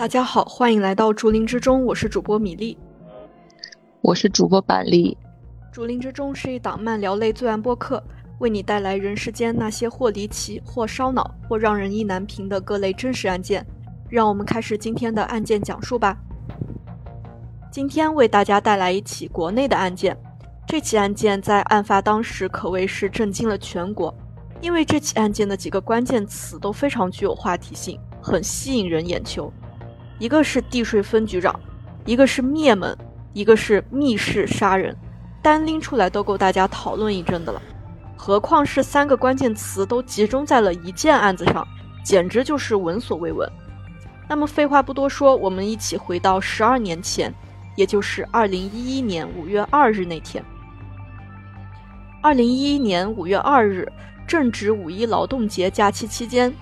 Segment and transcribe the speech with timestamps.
[0.00, 2.78] 大家好，欢迎来到竹林之中，我是主播米粒，
[4.00, 5.14] 我是主播板栗。
[5.70, 8.02] 竹林之中是一档漫聊类罪案播客，
[8.38, 13.62] 为你带来人世间那些或离奇、或烧脑、或让人意难平的各类真实案件。
[14.08, 16.16] 让我们开始今天的案件讲述吧。
[17.70, 20.16] 今天为大家带来一起国内的案件，
[20.66, 24.14] 这起案件在案发当时可谓是震惊了全国，
[24.62, 29.52] 因为这起案件的几个关键词都非常具有话题性，很吸引人眼球。
[30.20, 31.58] 一个是地税分局长，
[32.04, 32.96] 一个是灭门，
[33.32, 34.94] 一个是密室杀人，
[35.40, 37.60] 单拎出来都够大家讨论一阵的了。
[38.16, 41.66] 何况是三个关键词都集中在了一件案子上，
[42.04, 43.50] 简直就是闻所未闻。
[44.28, 47.34] 那么废话不多说，我们一起回到十二年前，
[47.74, 50.44] 也就是二零一一年五月二日那天。
[52.20, 53.90] 二零一一年五月二日，
[54.26, 56.54] 正值五一劳动节假期期间。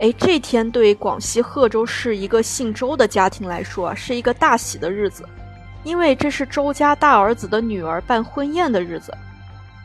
[0.00, 5.24] 哎，这天对广西贺州市一个姓周的家庭来说，是一个大喜的日子，
[5.84, 9.14] 因为这是周家大儿子的女儿办婚宴的日子。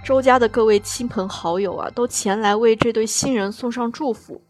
[0.04, 4.42] 周家的各位亲朋好友啊，都前来为这对新人送上祝福。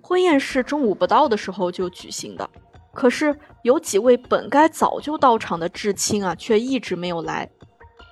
[0.00, 2.48] 婚宴是中午不到的时候就举行的，
[2.92, 7.48] 可是有几位本该早就到场的至亲啊，却一直没有来。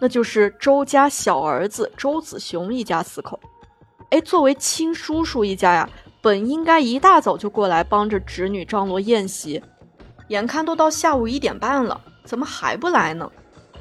[0.01, 3.39] 那就是周家小儿子周子雄一家四口。
[4.11, 5.89] 哎，作为亲叔叔一家呀。
[6.23, 9.61] 本应该一大早就过来帮着侄女张罗宴席，
[10.28, 13.28] 眼看都到下午一点半了，怎么还不来呢？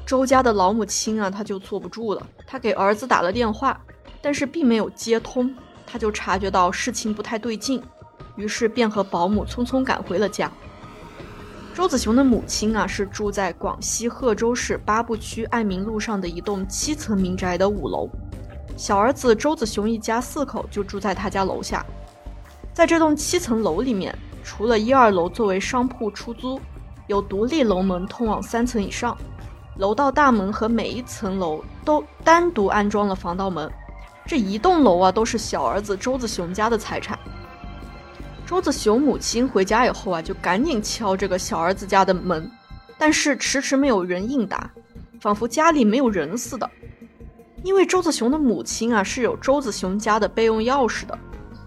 [0.04, 3.80] 周家的老母亲啊，她就坐不住了，她给儿子打了电话，
[4.20, 5.54] 但是并没有接通，
[5.86, 7.80] 她就察觉到事情不太对劲，
[8.34, 10.50] 于是便和保姆匆匆赶回了家。
[11.72, 18.10] 周子雄的母亲啊，是住在广西贺州市八步区爱民路上的一栋七层民宅的五楼，
[18.76, 21.86] 小儿子周子雄一家四口就住在他家楼下。
[22.72, 26.58] 在这栋七层楼里面，除了一二楼作为商铺出租，
[27.06, 29.16] 有独立楼门通往三层以上，
[29.76, 33.70] 楼道大门和每一层楼都单独安装了防盗门。
[34.24, 37.18] 这一栋楼啊，都是小儿子周子雄家的财产。
[38.46, 42.50] 周子雄母亲回家以后啊，就赶紧敲这个小儿子家的门，
[42.96, 44.70] 但是迟迟没有人应答，
[45.20, 46.70] 仿佛家里没有人似的。
[47.62, 51.18] 因为周子雄的母亲啊，是有周子雄家的备用钥匙的。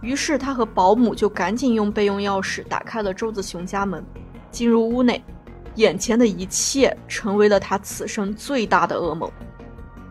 [0.06, 4.06] 于是他和保姆就赶紧用备用钥匙打开了周子雄家门，
[4.52, 5.20] 进入屋内，
[5.74, 9.28] 眼前的一切成为了他此生最大的噩梦。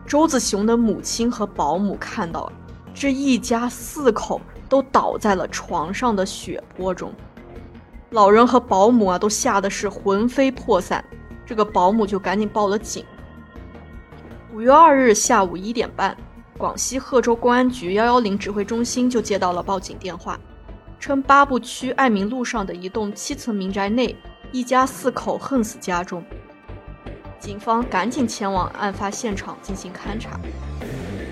[0.05, 2.51] 周子雄的母亲和保姆看到，
[2.93, 7.13] 这一家四口都倒在了床上的血泊中，
[8.09, 11.01] 老人和保姆啊都吓得是魂飞魄散，
[11.45, 13.05] 这个保姆就赶紧报了警。
[14.53, 16.17] 五月二日下午一点半。
[16.57, 20.39] 广西贺州公安局幺幺零指挥中心就接到了报警电话，
[21.01, 24.15] 称八步区爱民路上的一栋七层民宅内，
[24.53, 26.23] 一家四口横死家中。
[27.39, 30.39] 警方赶紧前往案发现场进行勘查。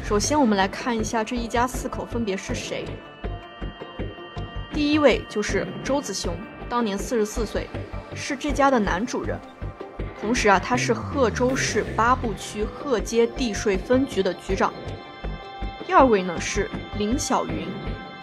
[0.04, 2.84] 首先，我们来看一下这一家四口分别是谁。
[4.74, 6.36] 第一位就是周子雄，
[6.68, 7.70] 当年四十四岁，
[8.14, 9.40] 是这家的男主人，
[10.20, 14.74] 同时啊，他是贺州市八步区贺街地税分局的局长。
[15.86, 17.68] 第二位呢是林小云，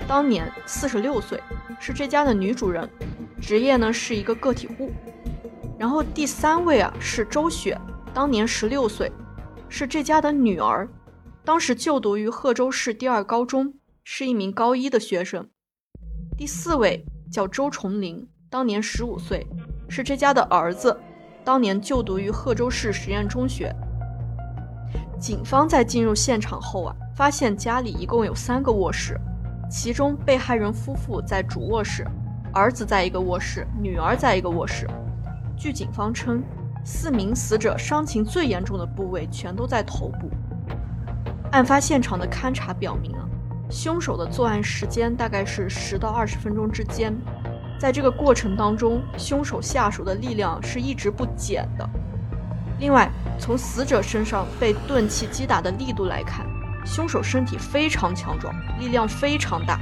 [0.08, 1.40] 当年四十六岁，
[1.78, 2.88] 是这家的女主人，
[3.40, 4.90] 职业呢是一个个体户。
[5.78, 7.78] 然后第三位啊是周雪，
[8.14, 9.12] 当年十六岁，
[9.68, 10.88] 是这家的女儿，
[11.44, 15.46] 当时就读于贺州市第二高中，是一名高一的学生。
[16.38, 19.46] 第四位叫周崇林，当年十五岁，
[19.88, 20.98] 是这家的儿子，
[21.44, 23.70] 当年就读于贺州市实验中学。
[25.20, 26.96] 警方在进入现场后啊。
[27.14, 29.20] 发现家里一共有三个卧室，
[29.70, 32.02] 其中被害人夫妇在主卧室，
[32.50, 34.88] 儿子在一个卧室，女儿在一个卧室。
[35.54, 36.42] 据警方称，
[36.82, 40.30] 四名死者伤情最严重的部位全都在头部。
[41.50, 43.28] 案发现场的勘查表明啊，
[43.68, 47.14] 凶手的作案时间大概是十到二十分钟之间，
[47.78, 51.86] 在这个过程当中，凶手下手的力量是一直不减的。
[52.78, 53.10] 另外，
[53.40, 56.46] 从死者身上被钝器击打的力度来看。
[56.84, 59.78] 凶手身体非常强壮，力量非常大。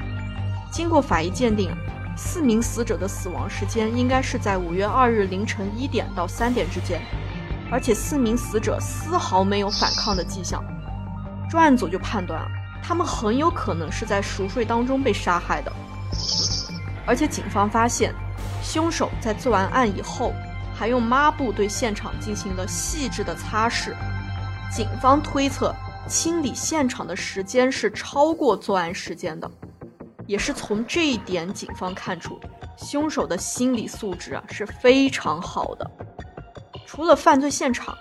[0.71, 1.71] 经过法医鉴定，
[2.17, 7.01] 四名死者的死亡时间应该是在五月二日凌晨一点到三点之间，
[7.71, 10.63] 而且四名死者丝毫没有反抗的迹象。
[11.49, 12.45] 专案组就判断，
[12.83, 15.73] 他们很有可能是在熟睡当中被杀害的。
[17.07, 18.13] 而且警方发现，
[18.61, 20.35] 凶手在做完案以后，
[20.79, 23.93] 还用抹布对现场进行了细致的擦拭。
[24.71, 25.75] 警方推测。
[26.07, 29.51] 清理现场的时间是超过作案时间的，
[30.27, 32.41] 也是从这一点，警方看出
[32.79, 35.91] 凶手的心理素质啊是非常好的。
[36.87, 37.95] 除了犯罪现场，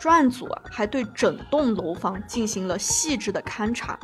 [0.00, 3.96] 专案组啊还对整栋楼房进行了细致的勘查。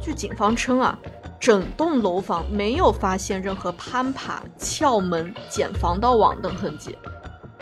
[0.00, 0.96] 据警方称啊，
[1.40, 6.96] 整栋楼房没有发现任何攀爬、撬门、剪防盗网等痕迹。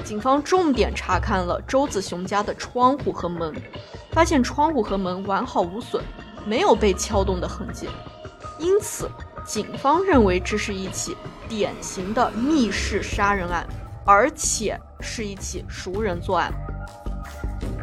[0.05, 3.55] 警方重点查看了周子雄家的窗户和门，
[4.11, 6.03] 发现窗户和门完好无损，
[6.47, 7.89] 没有被撬动的痕迹。
[8.59, 9.09] 因此，
[9.45, 11.17] 警方认为这是一起
[11.49, 13.67] 典型的密室杀人案，
[14.05, 16.53] 而且是一起熟人作案。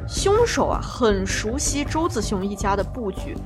[0.08, 3.38] 凶手啊，很熟悉周子雄一家的布局，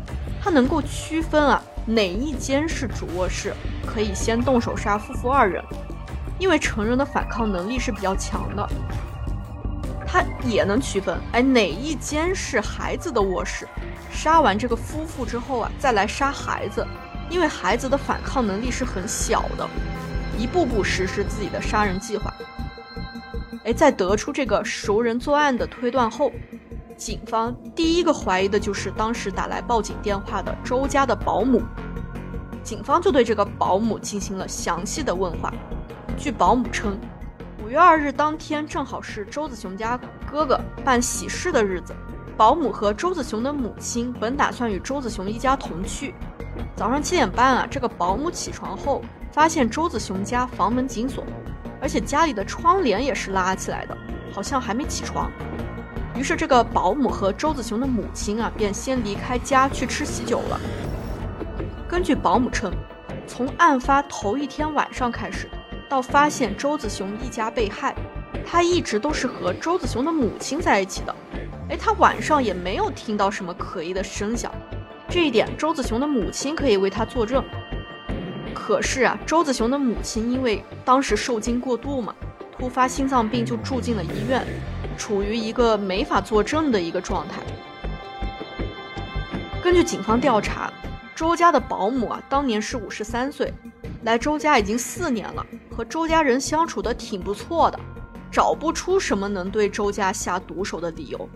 [0.42, 3.54] 他能够区分啊哪一间是主卧室，
[3.86, 5.64] 可以先动手杀夫妇二人。
[6.40, 8.68] 因为成人的反抗能力是比较强的，
[10.08, 13.68] 他也能区分哎哪一间是孩子的卧室，
[14.10, 16.84] 杀完这个夫妇之后啊，再来杀孩子。
[17.30, 19.70] 因为孩子的反抗能力是很小的，
[20.36, 22.34] 一步步实施自己的杀人计划。
[23.66, 26.32] 哎，在得出这个熟人作案的推断后，
[26.98, 31.62] 警方第一个怀疑的就是当时打来报警电话的周家的保姆。
[32.64, 35.54] 警方就对这个保姆进行了详细的问话。
[36.20, 37.00] 据保姆称，
[37.64, 39.98] 五月二日当天正好是周子雄家
[40.30, 41.96] 哥哥办喜事的日子，
[42.36, 46.14] 保姆和周子雄的母亲本打算与周子雄一家同去。
[46.76, 49.02] 早上七点半啊，这个保姆起床后
[49.32, 51.24] 发现周子雄家房门紧锁，
[51.82, 53.98] 而且家里的窗帘也是拉起来的，
[54.34, 55.32] 好像还没起床。
[56.18, 60.60] 于是这个保姆和周子雄的母亲啊，便先离开家去吃喜酒了。
[61.88, 62.74] 根据保姆称，
[63.26, 65.50] 从案发头一天晚上开始，
[65.90, 67.96] 到发现周子雄一家被害，
[68.46, 71.16] 他一直都是和周子雄的母亲在一起的。
[71.70, 74.52] 哎，他晚上也没有听到什么可疑的声响。
[75.10, 77.44] 这一点，周子雄的母亲可以为他作证。
[78.54, 82.14] 可是啊，周子雄的母亲因为当时受惊过度嘛，
[82.56, 84.46] 突发心脏病就住进了医院，
[84.96, 87.42] 处于一个没法作证的一个状态。
[89.64, 90.72] 根据警方调查，
[91.16, 93.52] 周家的保姆啊，当年是五十三岁，
[94.04, 97.80] 来周家已经四年了，和周家人相处的挺不错的，
[98.32, 101.30] 找不出什么能对周家下毒手的理由。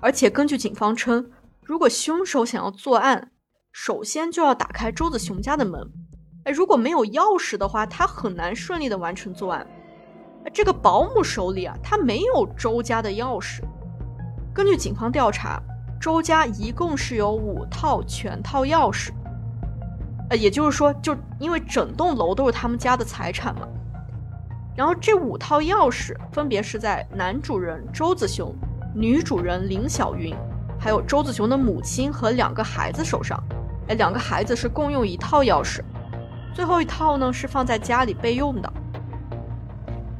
[0.00, 1.30] 而且根据警方称。
[1.66, 3.30] 如果凶手想要作案，
[3.72, 5.80] 首先就要打开周子雄家的门。
[6.44, 9.66] 哎，如果没有钥匙的话，他很难顺利的完成作案。
[10.52, 13.62] 这个保姆手里啊，他没有周家的钥匙。
[14.52, 15.58] 根据警方调查，
[15.98, 19.08] 周家一共是有五套全套钥匙。
[20.30, 23.68] 呃，也就是说，就因为整栋楼都是他们家的财产嘛。
[24.76, 28.54] 然后这五套钥匙分别是在男主人周子雄、
[28.94, 30.34] 女主人林小云。
[30.76, 33.42] 还有周子雄的母亲和两个孩子手上，
[33.88, 35.80] 哎，两个孩子是共用一套钥匙，
[36.52, 38.70] 最后一套呢是放在家里备用的。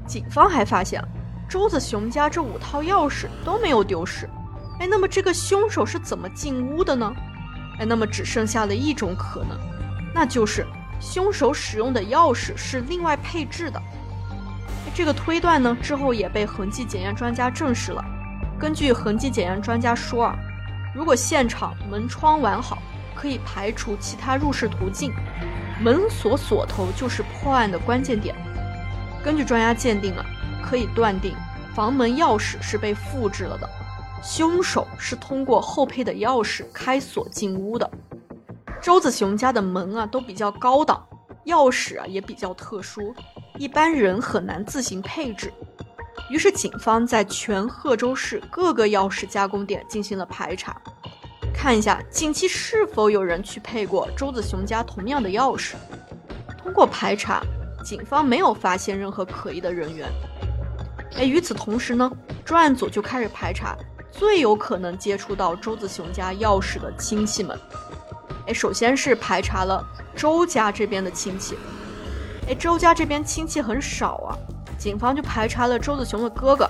[0.06, 1.02] 警方还发现，
[1.46, 4.26] 周子雄家这五套钥匙都没有丢失，
[4.80, 7.12] 哎，那么这个凶手是怎么进屋的呢？
[7.78, 9.58] 哎，那么只剩下了一种可能，
[10.14, 10.64] 那就是
[11.00, 13.82] 凶手使用的钥匙是另外配置的。
[14.94, 18.02] 这个推断呢之后也被痕迹检验专家证实了。
[18.58, 20.38] 根据痕迹检验专家说啊。
[20.94, 22.78] 如果现场门窗完好，
[23.16, 25.12] 可以排除其他入室途径，
[25.82, 28.32] 门锁锁头就是破案的关键点。
[29.24, 30.24] 根据专家鉴定啊，
[30.62, 31.34] 可以断定
[31.74, 33.68] 房门钥匙是被复制了的，
[34.22, 37.90] 凶手是通过后配的钥匙开锁进屋的。
[38.84, 41.02] 周子雄家的门啊都比较高档，
[41.46, 43.14] 钥匙啊也比较特殊，
[43.56, 45.50] 一般人很难自行配置。
[46.28, 50.78] 于是，警方在全贺州市各个钥匙加工店进行了排查，
[51.54, 55.76] 看一下近期是否有人去配过周子雄家同样的钥匙。
[56.58, 57.40] 通过排查，
[57.82, 60.12] 警方没有发现任何可疑的人员。
[61.16, 62.12] 哎，与此同时呢，
[62.44, 63.74] 专案组就开始排查
[64.12, 67.58] 最有可能接触到周子雄家钥匙的亲戚们。
[68.46, 69.84] 哎，首先是排查了
[70.14, 71.56] 周家这边的亲戚。
[72.48, 74.36] 哎，周家这边亲戚很少啊。
[74.76, 76.68] 警方就排查了周子雄的哥哥。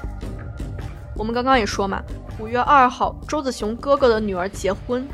[1.17, 2.01] 我们刚刚也说嘛，
[2.39, 5.09] 五月二号，周子雄哥哥的女儿结婚，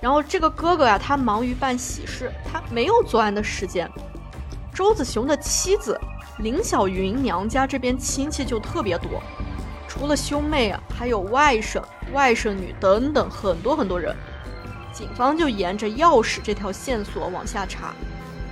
[0.00, 3.88] 然后这个哥哥呀，他忙于办喜事，他没有作案的时间。
[4.74, 6.00] 周子雄的妻子
[6.38, 9.22] 林小云娘家这边亲戚就特别多，
[9.86, 14.16] 除了兄妹啊，还有外甥、外甥女等等很多很多人。
[14.92, 17.94] 警方就沿着钥匙这条线索往下查，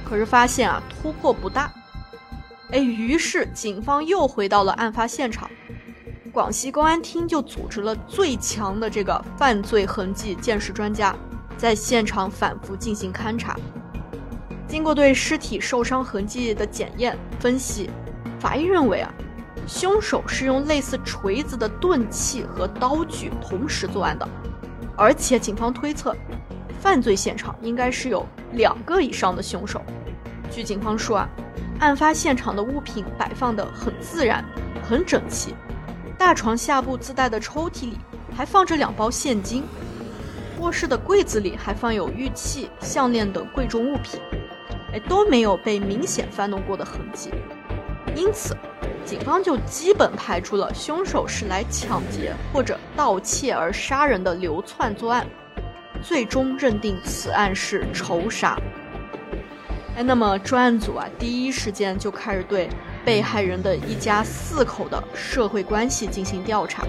[0.05, 1.73] 可是发现啊，突破不大。
[2.71, 5.51] 哎，于是警方又回到了案发现场，
[6.33, 11.17] 广西公安厅就组织了最强的这个犯罪痕迹鉴识专家，
[11.57, 13.57] 在现场反复进行勘查。
[14.69, 17.89] 经过对尸体受伤痕迹的检验分析，
[18.39, 19.13] 法医认为啊，
[19.67, 24.29] 凶手是用类似锤子的钝器和刀具同时作案的，
[24.99, 26.15] 而且警方推测，
[26.81, 29.81] 犯罪现场应该是有两个以上的凶手。
[30.51, 31.29] 据警方说啊，
[31.79, 34.45] 案发现场的物品摆放的很自然，
[34.83, 35.55] 很整齐，
[36.19, 37.99] 大床下部自带的抽屉里
[38.37, 39.63] 还放着两包现金，
[40.59, 44.21] 卧室的柜子里还放有玉器、项链等贵重物品。
[44.93, 47.31] 哎，都没有被明显翻动过的痕迹，
[48.17, 48.57] 因此，
[49.09, 55.27] 警方就基本排除了凶手是来抢劫或者盗窃而杀人的流窜作案，
[56.03, 58.61] 最终认定此案是仇杀。
[59.97, 62.69] 哎，那么专案组啊，第一时间就开始对
[63.03, 66.85] 被害人的一家四口的社会关系进行调查。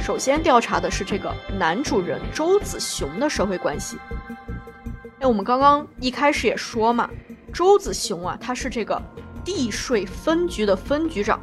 [0.00, 3.98] 首先调查的是这个男主人周子雄的社会关系。
[5.20, 7.06] 哎，我们刚刚一开始也说嘛，
[7.52, 9.00] 周子雄啊，他是这个
[9.44, 11.40] 地税分局的分局长。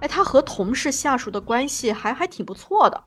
[0.00, 3.04] 哎，他和同事下属的关系还还挺不错的。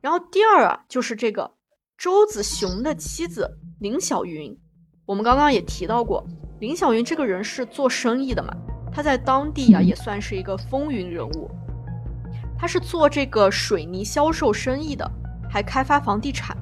[0.00, 1.52] 然后第二啊，就是这个
[1.96, 4.56] 周子雄的妻子林小云。
[5.06, 6.26] 我们刚刚也提到过，
[6.60, 8.52] 林小云这个人是做生意的嘛，
[8.92, 11.50] 他在当地啊也算是一个风云人物。
[12.58, 15.08] 他是做这个水泥销售生意的，
[15.48, 16.56] 还开发房地产。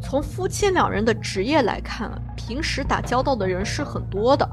[0.00, 4.48] 从夫妻两人的职业来看啊，平时打交道的人是很多的，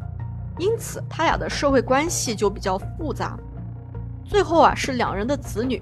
[0.59, 3.35] 因此他俩的社会关系就比较复杂。
[4.25, 5.81] 最后啊，是两人的子女，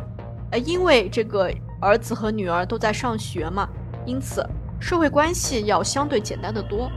[0.51, 3.67] 呃，因为这个儿子和女儿都在上学嘛，
[4.05, 4.47] 因此
[4.79, 6.89] 社会关系要相对简单的多。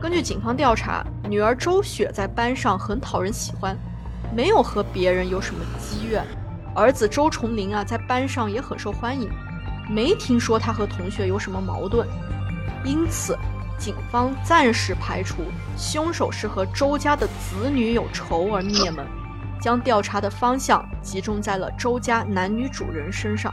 [0.00, 3.76] 根据警方调查，女儿周雪在班上很讨人喜欢，
[4.34, 6.24] 没有和别人有什么积怨；
[6.74, 9.30] 儿子周崇林啊，在班上也很受欢迎。
[9.88, 12.08] 没听说他和同学有什么矛盾，
[12.84, 13.36] 因此
[13.80, 15.42] 警方暂时排除
[15.74, 19.06] 凶手是和周家的子女有仇而灭门，
[19.58, 23.52] 将调查的方向集中在了周家男女主人身上。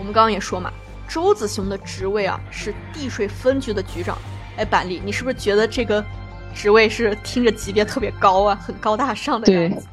[0.00, 0.72] 我们刚刚也说嘛，
[1.08, 4.18] 周子雄的职位啊是地税分局的局长。
[4.56, 6.04] 哎，板栗，你是不是觉得这个
[6.52, 9.86] 职位是听着级别特别高啊，很高大上的样子？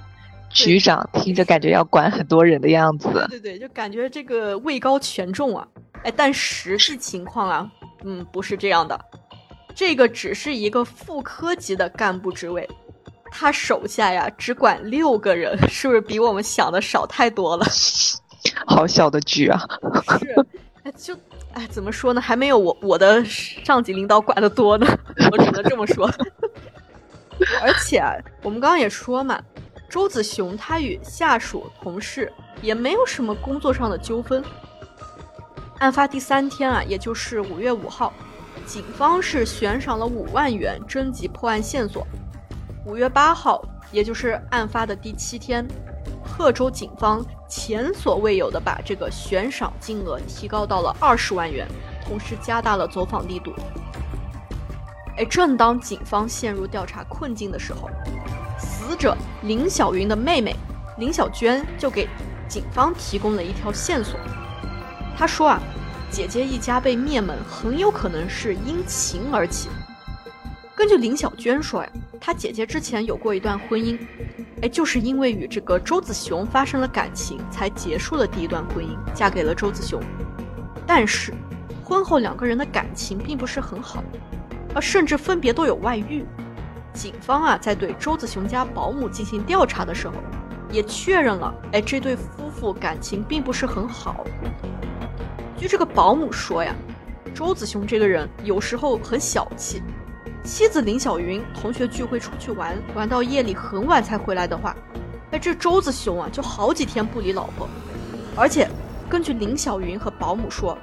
[0.50, 5.68] 局长听着感觉要管很多人的样子，对对，就感觉这个位高权重啊，
[6.04, 7.72] 哎，但实际情况啊，
[8.04, 9.00] 嗯，不是这样的，
[9.76, 12.68] 这个只是一个副科级的干部职位，
[13.32, 17.66] 他手下呀只管六个人，是不是比我们想的少太多了？
[18.66, 19.60] 好小的局啊！
[20.20, 20.46] 是，
[20.84, 21.16] 哎，就
[21.54, 22.22] 哎，怎么说呢？
[22.22, 24.88] 还没有我我的上级领导管的多呢，
[25.32, 26.10] 我只能这么说。
[27.62, 28.02] 而且
[28.42, 29.40] 我们刚刚也说嘛。
[29.90, 32.30] 周子雄他与下属同事
[32.62, 34.44] 也没有什么工作上的纠纷。
[35.80, 38.12] 案发第三天啊，也就是五月五号，
[38.66, 42.06] 警方是悬赏了五万元征集破案线索。
[42.84, 45.68] 五月八号，也就是案发的第七天，
[46.26, 51.68] 贺州警方前所未有的把这个悬赏金额提高到了二十万元，
[52.04, 53.54] 同时加大了走访力度。
[55.18, 57.88] 哎，正当警方陷入调查困境的时候。
[58.58, 60.56] 死者林小云的妹妹
[60.98, 62.10] 林小娟就给
[62.48, 64.20] 警方提供了一条线索。
[65.18, 65.60] 他说啊，
[66.12, 69.68] 姐姐一家被灭门很有可能是因情而起。
[70.76, 71.90] 根据林小娟说呀，
[72.22, 73.98] 她姐姐之前有过一段婚姻，
[74.62, 80.00] 哎，就是因为与这个周子雄发生了感情，才结束了第一段婚姻，嫁给了周子雄。
[80.86, 81.34] 但是
[81.84, 84.04] 婚后两个人的感情并不是很好，
[84.76, 86.24] 而甚至分别都有外遇。
[86.94, 90.14] 警方啊，在对周子雄家保姆进行调查的时候，
[90.72, 94.24] 也确认了，哎，这对夫妇感情并不是很好。
[95.58, 96.74] 据这个保姆说呀，
[97.34, 99.82] 周子雄这个人有时候很小气，
[100.44, 104.76] 妻子林小云同学聚会出去玩，玩到夜里很晚才回来的话，
[105.32, 107.68] 哎，这周子雄啊就好几天不理老婆。
[108.36, 108.70] 而且，
[109.10, 110.78] 根据林小云和保姆说，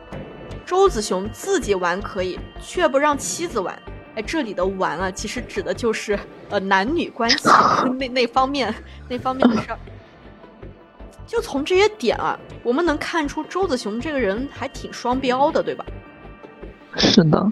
[0.66, 3.78] 周子雄自己玩可以，却不让妻子玩。
[4.16, 6.18] 哎，这里的玩啊，其实指的就是
[6.50, 7.48] 呃男女关系
[7.96, 8.74] 那那方面
[9.08, 9.78] 那方面的事儿。
[11.26, 15.84] 就从这些点啊，我们能看出周子雄这个人还挺双标的，对吧？
[16.96, 17.50] 是的。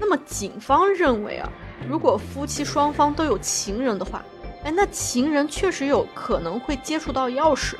[0.00, 1.50] 那么警方认为啊，
[1.88, 4.24] 如果夫妻双方都有情人的话，
[4.64, 7.74] 哎，那情人确实有可能会接触到钥匙。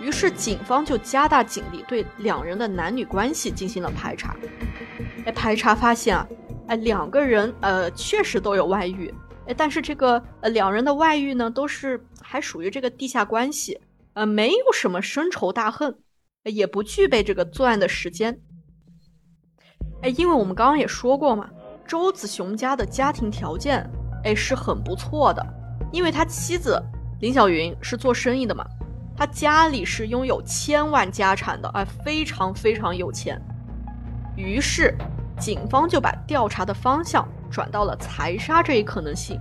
[0.00, 4.36] 于是警方就加大警力，对两人的男女关系进行了排查。
[5.24, 6.26] 哎，排查发现啊。
[6.66, 9.12] 哎，两个人呃确实都有外遇，
[9.46, 13.78] 哎，但是这个呃两人的外遇呢，都是还属于这个地下关系，
[14.14, 15.98] 呃，没有什么深仇大恨，
[16.44, 18.40] 也不具备这个作案的时间。
[20.02, 21.50] 哎，因为我们刚刚也说过嘛，
[21.86, 23.88] 周子雄家的家庭条件，
[24.22, 25.44] 哎，是很不错的，
[25.92, 26.80] 因为他妻子
[27.20, 28.64] 林小云是做生意的嘛，
[29.16, 33.40] 他家里是拥有千万家产的，哎，非常非常有钱。
[34.36, 34.96] 于是，
[35.40, 39.40] 警方就把调查的方向转到了财杀这一可能性。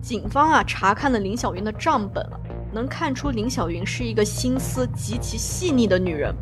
[0.00, 2.38] 警方啊，查看了林小云的账本啊，
[2.72, 6.34] 能看出林小云是一个心思极其细腻的女人，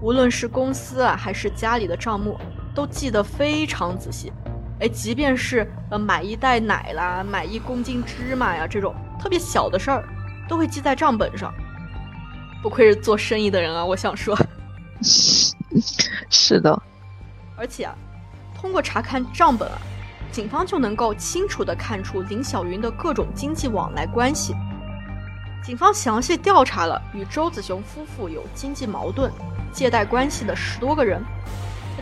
[0.00, 2.38] 无论是公司啊，还是家里的账目。
[2.74, 4.32] 都记得非常仔细，
[4.80, 10.04] 哎，即便是呃买一袋奶啦，买一公斤芝麻呀，这种特别小的事儿，
[10.48, 11.54] 都会记在账本上。
[12.60, 14.36] 不愧是做生意的人啊，我想说，
[16.28, 16.82] 是的。
[17.56, 17.94] 而且啊，
[18.60, 19.78] 通过查看账本啊，
[20.32, 24.52] 警方就能够清楚的看出林小云的各种经济往来关系。
[25.64, 29.32] 警方详细调查了与周子雄夫妇有经济矛盾、
[29.72, 31.24] 借贷关系的十多个人。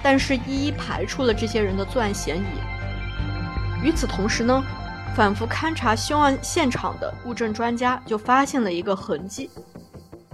[0.02, 2.45] 但是，一一排除了这些人的作案嫌疑。
[3.85, 4.61] 与此同时呢，
[5.14, 9.49] 反复勘察凶案现场的物证专家就发现了一个痕迹：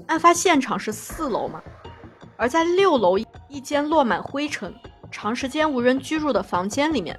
[0.06, 1.61] 案发现场是四楼嘛，
[2.38, 3.18] 而在六楼
[3.49, 4.75] 一间落满灰尘、
[5.11, 7.18] 长时间无人居住的房间里面，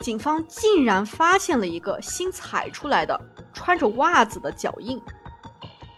[0.00, 3.20] 警方竟然发现了一个新踩出来的
[3.52, 4.98] 穿着袜子的脚印。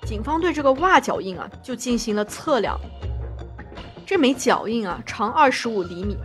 [0.07, 2.79] 警方对这个袜脚印啊，就进行了测量。
[4.07, 6.17] 这枚脚印啊，长二十五厘米，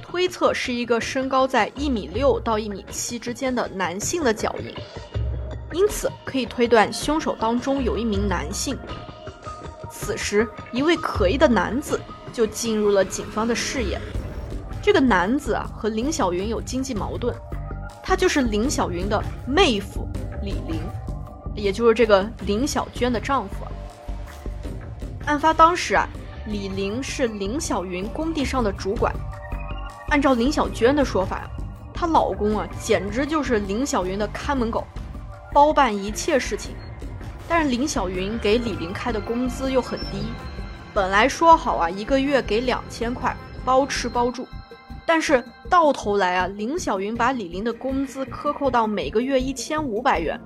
[0.00, 4.72] 推测是一个身高在一米六到一米七之间的男性的脚印，
[5.72, 8.78] 因此可以推断凶手当中有一名男性。
[9.90, 12.00] 此时，一位可疑的男子
[12.32, 14.00] 就进入了警方的视野。
[14.80, 17.34] 这个男子啊，和林小云有经济矛盾，
[18.00, 20.06] 他就是林小云的妹夫
[20.40, 20.80] 李玲，
[21.58, 23.66] 也就是这个林小娟的丈夫。
[25.26, 26.08] 案发当时啊。
[26.46, 29.14] 李玲是林小云工地上的主管，
[30.08, 31.46] 按照林小娟的说法，
[31.92, 34.82] 她老公啊简直就是林小云的看门狗，
[35.52, 36.74] 包办一切事情。
[37.46, 40.22] 但是林小云给李玲开的工资又很低，
[40.94, 44.48] 本来说好啊一个月给两千块，包吃包住，
[45.04, 50.40] 但是到头来啊林小云把李玲的工资克扣到每个月一千五百元，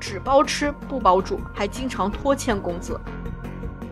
[0.00, 2.98] 只包吃不包住，还经常拖欠工资。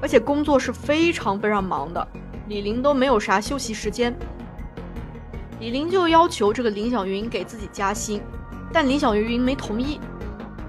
[0.00, 2.06] 而且工作是非常非常忙的，
[2.48, 4.14] 李玲都没有啥休息时间。
[5.60, 8.20] 李玲就要求这个林小云给自己加薪，
[8.72, 9.98] 但林小云没同意。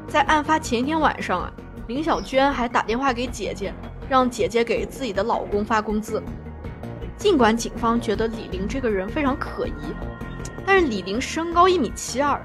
[0.08, 1.52] 在案发前一天晚上啊，
[1.88, 3.74] 林小娟还打电话给姐姐，
[4.08, 6.24] 让姐姐给自己的老公发工资。
[7.18, 9.74] 尽管警方觉得李玲这个人非常可疑，
[10.66, 12.42] 但是李玲身高一米七二，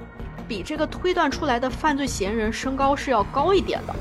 [0.51, 3.95] 比这个推断出来的犯罪嫌疑人身高是要高一点的。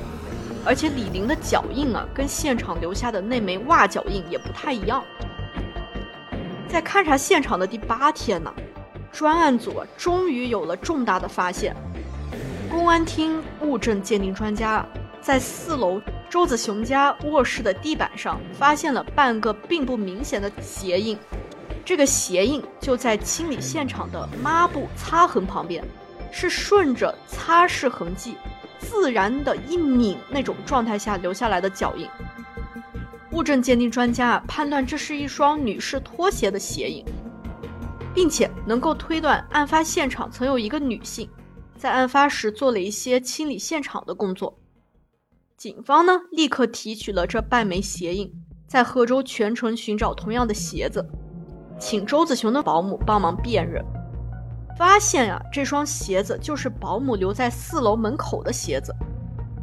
[0.66, 5.04] 而且李玲的脚印啊，跟现场留下的那枚袜脚印也不太一样。
[6.68, 8.52] 在勘察现场的第八天呢，
[9.12, 11.72] 专案组终于有了重大的发现。
[12.68, 14.84] 公安厅物证鉴定专家
[15.20, 21.16] 在四楼周子雄家卧室的地板上发现了半个并不明显的鞋印，
[21.84, 25.82] 这个鞋印就在清理现场的抹布擦痕旁边，
[26.30, 28.36] 是顺着擦拭痕迹。
[28.78, 32.08] 自然的一拧那种状态下留下来的脚印，
[33.30, 37.04] 物证鉴定专家判断这是一双女士拖鞋的鞋印，
[38.14, 41.28] 并且能够推断案发现场曾有一个女性
[41.76, 44.58] 在案发时做了一些清理现场的工作。
[45.58, 48.32] 警方呢立刻提取了这半枚鞋印，
[48.66, 51.06] 在贺州全城寻找同样的鞋子，
[51.78, 53.84] 请周子雄的保姆帮忙辨认。
[54.80, 58.96] 发现啊，这双鞋子就是保姆留在四楼门口的鞋子。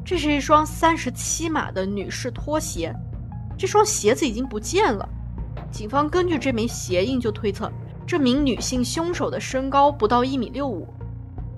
[0.06, 2.96] 这是一双三十七码的女士拖鞋，
[3.58, 5.10] 这双鞋子已经不见了。
[5.72, 7.72] 警方根据这枚鞋印就推测，
[8.06, 10.88] 这名女性凶手的身高不到一米六五。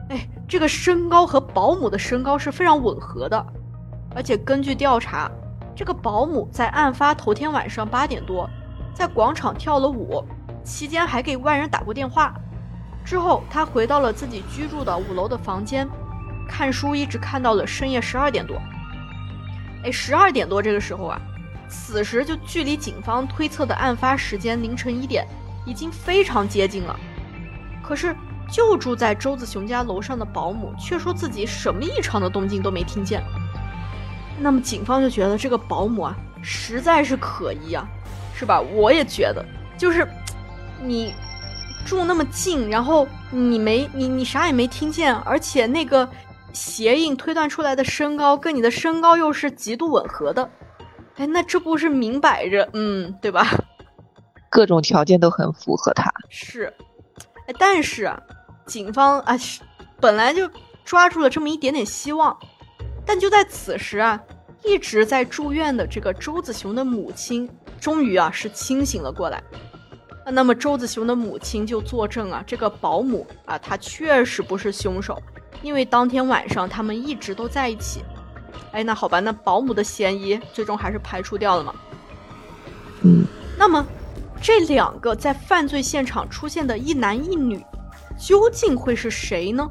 [0.08, 3.46] 哎，这个身高和保姆的身高是非常吻合的。
[4.16, 5.30] 而且根据调查，
[5.76, 8.50] 这个保姆在案发头天晚上八点多，
[8.94, 10.24] 在广场跳了舞，
[10.64, 12.34] 期间还给外人打过电话。
[13.06, 15.88] 之后，他回到了自己居住的五楼的房间，
[16.48, 18.62] 看书，一直看到了深夜十二点多。
[19.84, 21.20] 哎，十二点多这个时候啊，
[21.68, 25.26] 此时就距离警方推测的案发时间凌晨一点
[25.66, 26.96] 已经非常接近了。
[27.82, 28.16] 可是，
[28.52, 33.24] 就住在周子雄家楼上的保姆却说自己什么异常的动静都没听见。
[34.40, 37.88] 那么，警方就觉得这个保姆啊，实在是可疑啊，
[38.36, 38.60] 是吧？
[38.60, 39.44] 我也觉得，
[39.76, 40.08] 就是
[40.84, 41.14] 你。
[41.86, 46.08] 住那么近，然后你没你你啥也没听见，而且那个
[46.54, 50.50] 鞋印推断出来的身高跟你的身高又是极度吻合的，
[51.16, 53.48] 哎，那这不是明摆着，嗯，对吧？
[54.50, 56.12] 各种条件都很符合他。
[56.30, 56.74] 是，
[57.48, 58.20] 哎，但是啊，
[58.66, 59.36] 警方啊，
[60.00, 60.50] 本来就
[60.84, 62.38] 抓住了这么一点点希望，
[63.06, 64.20] 但就在此时啊，
[64.64, 69.42] 一直在住院的这个周子雄的母亲，终于啊是清醒了过来。
[70.32, 75.22] 那么周子雄的母亲就作证啊，这个保姆啊，她确实不是凶手，
[75.62, 78.04] 因为当天晚上他们一直都在一起。
[78.72, 81.74] 哎，那好吧，那保姆的嫌疑最终还是排除掉了嘛。
[83.02, 83.26] 嗯，
[83.58, 83.86] 那么
[84.42, 87.66] 这两个在犯罪现场出现的一男一女，
[88.18, 89.68] 究竟会是谁呢？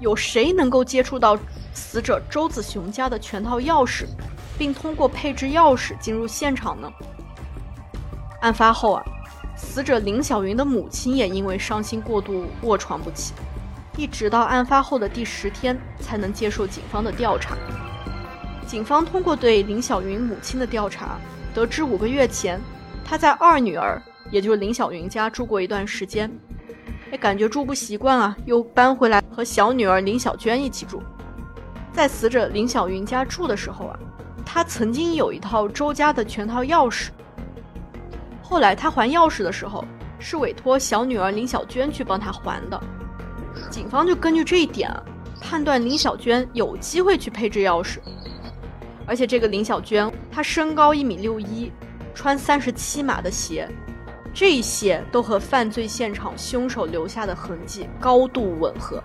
[0.00, 1.38] 有谁能够接触到
[1.72, 4.06] 死者周子雄家的全套钥匙，
[4.58, 6.90] 并通过配置钥匙进入现场呢？
[8.40, 9.04] 案发后啊，
[9.62, 13.32] 死者林小云的母亲也因为伤心过度卧床不起，
[13.96, 17.56] 一直到案发后的第十天才能接受警方的调查。
[18.66, 21.18] 警方通过对林小云母亲的调查。
[21.54, 22.60] 得知五个月前，
[23.04, 26.30] 她在二女儿，也就是林小云家住过一段时间，
[27.10, 31.02] 哎，感觉住不习惯啊，又搬回来和小女儿林小娟一起住。
[31.92, 33.98] 在死者林小云家住的时候啊，
[34.44, 37.08] 他曾经有一套周家的全套钥匙。
[38.52, 39.82] 后来他还钥匙的时候，
[40.18, 42.78] 是委托小女儿林小娟去帮他还的。
[43.70, 44.94] 警方就根据这一点，
[45.40, 47.96] 判断林小娟有机会去配置钥匙。
[49.06, 51.72] 而且这个林小娟，她身高一米六一，
[52.14, 53.66] 穿三十七码的鞋，
[54.34, 59.02] 这些都和犯罪现场凶手留下的痕迹高度吻合。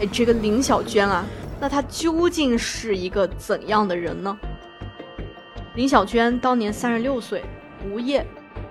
[0.00, 1.24] 哎，这个林小娟啊，
[1.58, 4.38] 那她究竟是一个怎样的人呢？
[5.74, 7.42] 林小娟当年三十六岁，
[7.84, 8.26] 无业，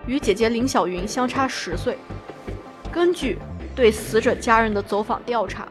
[0.05, 1.97] 与姐姐林小云相差十岁。
[2.91, 3.37] 根据
[3.75, 5.67] 对死者家人的走访调查，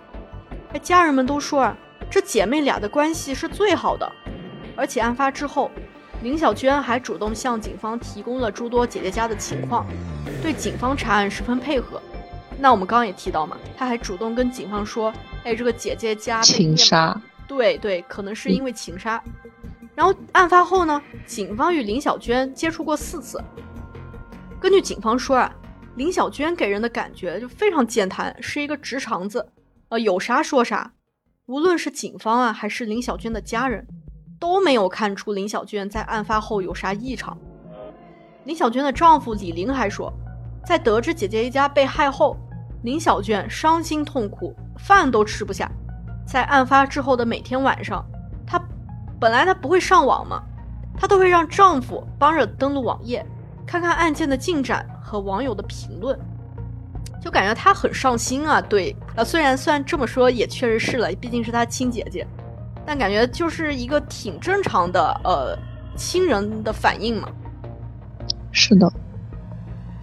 [0.73, 1.77] 哎，家人们都说啊。
[2.11, 4.11] 这姐妹俩的关系是最好的，
[4.75, 5.71] 而且案发之后，
[6.25, 9.87] 林小娟还主动向警方提供了诸多姐姐家的情况，
[10.43, 12.03] 对警方查案十分配合。
[12.59, 19.23] 那我们刚刚也提到嘛，她还主动跟警方说：“哎，这个姐姐家情杀，对对，可能是因为情杀。”
[19.95, 23.43] 然后案发后呢，警方与林小娟接触过四次。
[24.59, 25.53] 根据警方说啊，
[25.97, 29.47] 林小娟给人的感觉就非常健谈，是一个直肠子，
[29.89, 30.93] 呃，有啥说啥。
[31.47, 33.87] 无论是警方啊，还是林小娟的家人，
[34.39, 37.37] 都没有看出林小娟在案发后有啥异常。
[38.45, 40.13] 林小娟的丈夫李林还说，
[40.65, 42.37] 在得知姐姐一家被害后，
[42.85, 45.71] 林小娟伤心痛苦，饭都吃不下。
[46.27, 48.05] 在案发之后的每天晚上，
[49.21, 50.43] 本来她不会上网嘛，
[50.97, 53.25] 她都会让丈夫帮着登录网页，
[53.67, 56.19] 看看案件的进展和网友的评论。
[57.21, 62.27] 就感觉她很上心啊，对，呃，虽然虽然这么说也确实是了，毕竟是她亲姐姐，
[62.87, 65.59] 但感觉就是一个挺正常的呃
[65.95, 67.29] 亲人的反应嘛。
[68.53, 68.91] 是的，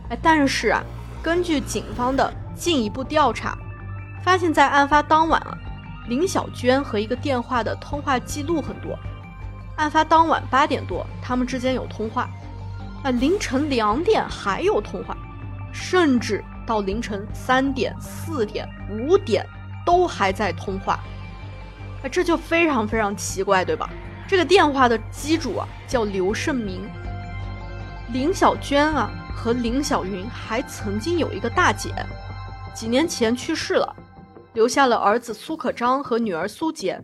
[0.09, 0.83] 哎，但是啊，
[1.23, 3.57] 根据警方的进一步调查，
[4.21, 5.57] 发现在案发当晚啊，
[6.07, 8.97] 林小娟和一个电话的通话记录很多，
[9.75, 12.29] 案发当晚八点多他们之间有通话，
[13.03, 15.15] 啊，凌晨两点还有通话，
[15.71, 16.43] 甚至。
[16.65, 19.47] 到凌晨三点、四点、五点
[19.85, 20.99] 都还在通话，
[22.03, 23.89] 哎，这就非常非常奇怪，对吧？
[24.27, 26.81] 这个电话的机主啊叫刘胜明，
[28.11, 31.93] 林小娟啊和林小云还曾经有一个大姐，
[32.73, 33.95] 几年前去世了，
[34.57, 36.99] 留下了儿子苏可章和女儿苏杰。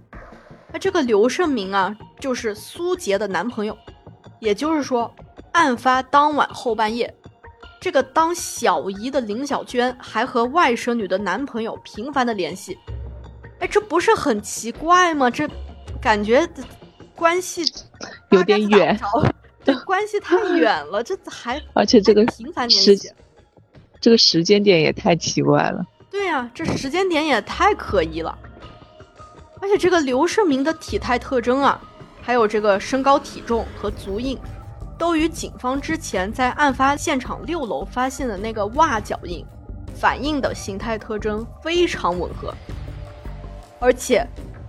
[0.72, 3.78] 那这个刘胜明啊就是苏杰的男朋友，
[4.40, 5.14] 也就是说，
[5.52, 7.14] 案发当晚后半夜。
[7.80, 12.76] 这个当小姨的林小娟还和外甥女的男朋友频繁的联系，
[13.60, 15.30] 哎，这不是很奇怪吗？
[15.30, 15.48] 这
[16.02, 16.50] 感觉
[17.14, 17.62] 关系
[18.32, 19.00] 有点远，
[19.64, 23.12] 这关系太远了，这还而且这个频繁联系，
[24.02, 25.86] 这个时间点也太奇怪了。
[26.14, 28.38] 对呀，这时间点也太可疑了。
[29.60, 31.82] 而且这个刘胜明的体态特征啊，
[32.22, 34.38] 还有这个身高体重和足印。
[34.96, 39.44] 都与警方之前在案发现场六楼发现的那个袜脚印
[39.96, 42.54] 反映的形态特征非常吻合，
[43.80, 44.26] 而且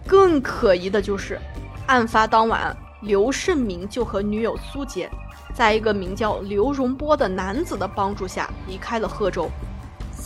[0.07, 1.39] 更可疑的就是，
[1.87, 5.11] 案发当晚刘胜明就和女友苏杰，
[5.53, 9.49] 在一个名叫刘荣波的男子的帮助下离开了贺州，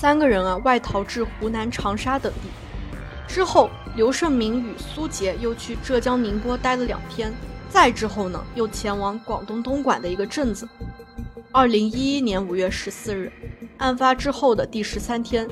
[0.00, 2.48] 三个人啊外逃至湖南长沙等地，
[3.26, 7.34] 之后刘胜明与苏杰又去浙江宁波待了两天。
[7.68, 10.68] 再之后呢，又前往广东东莞的一个镇子。
[11.50, 13.32] 二零一一年五月十四日，
[13.78, 15.48] 案发之后的第十三天，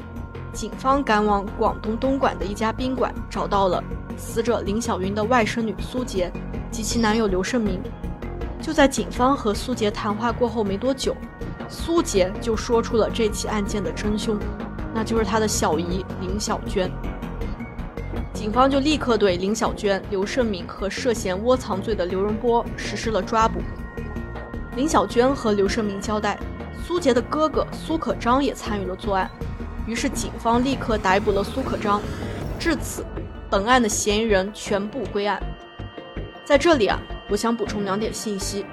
[0.52, 3.82] 警方赶往广东东莞的一家宾馆，找到了
[4.16, 6.30] 死者林小云的外甥女苏杰
[6.70, 7.80] 及其男友刘胜明。
[8.66, 11.16] 就在警方和苏杰谈话过后没多久，
[11.68, 14.37] 苏杰就说出了这起案件的真凶，
[14.92, 16.90] 那就是他的小姨林小娟。
[18.35, 23.61] 警方就立刻对林小娟、刘胜明和涉嫌窝藏罪的刘荣波实施了抓捕。
[24.74, 26.37] 林小娟和刘胜明交代，
[26.85, 29.31] 苏杰的哥哥苏可章也参与了作案，
[29.87, 32.02] 于是警方立刻逮捕了苏可章。
[32.59, 33.07] 至此，
[33.48, 35.40] 本案的嫌疑人全部归案。
[36.44, 38.65] 在这里啊，我想补充两点信息。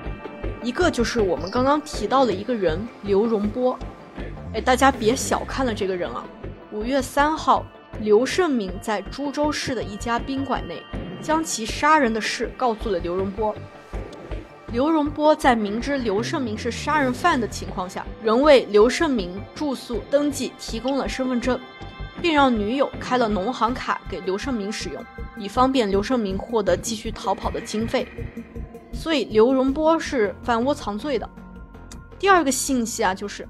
[0.62, 3.78] 一个就是我们刚刚提到的一个人刘荣波，
[4.54, 6.24] 哎，大家别小看了这个人啊。
[6.72, 7.66] 五月三号，
[8.00, 10.82] 刘胜明在株洲市的一家宾馆内，
[11.22, 13.54] 将其杀人的事告诉了刘荣波。
[14.72, 21.60] 刘荣波在明知刘胜明是杀人犯的情况下，仍为刘胜明住宿登记提供了身份证，
[22.22, 25.06] 并让女友开了农行卡给刘胜明使用，
[25.38, 28.08] 以方便刘胜明获得继续逃跑的经费。
[28.91, 31.30] 所以刘荣波是犯窝藏罪的。
[32.19, 33.48] 第二个信息啊，就是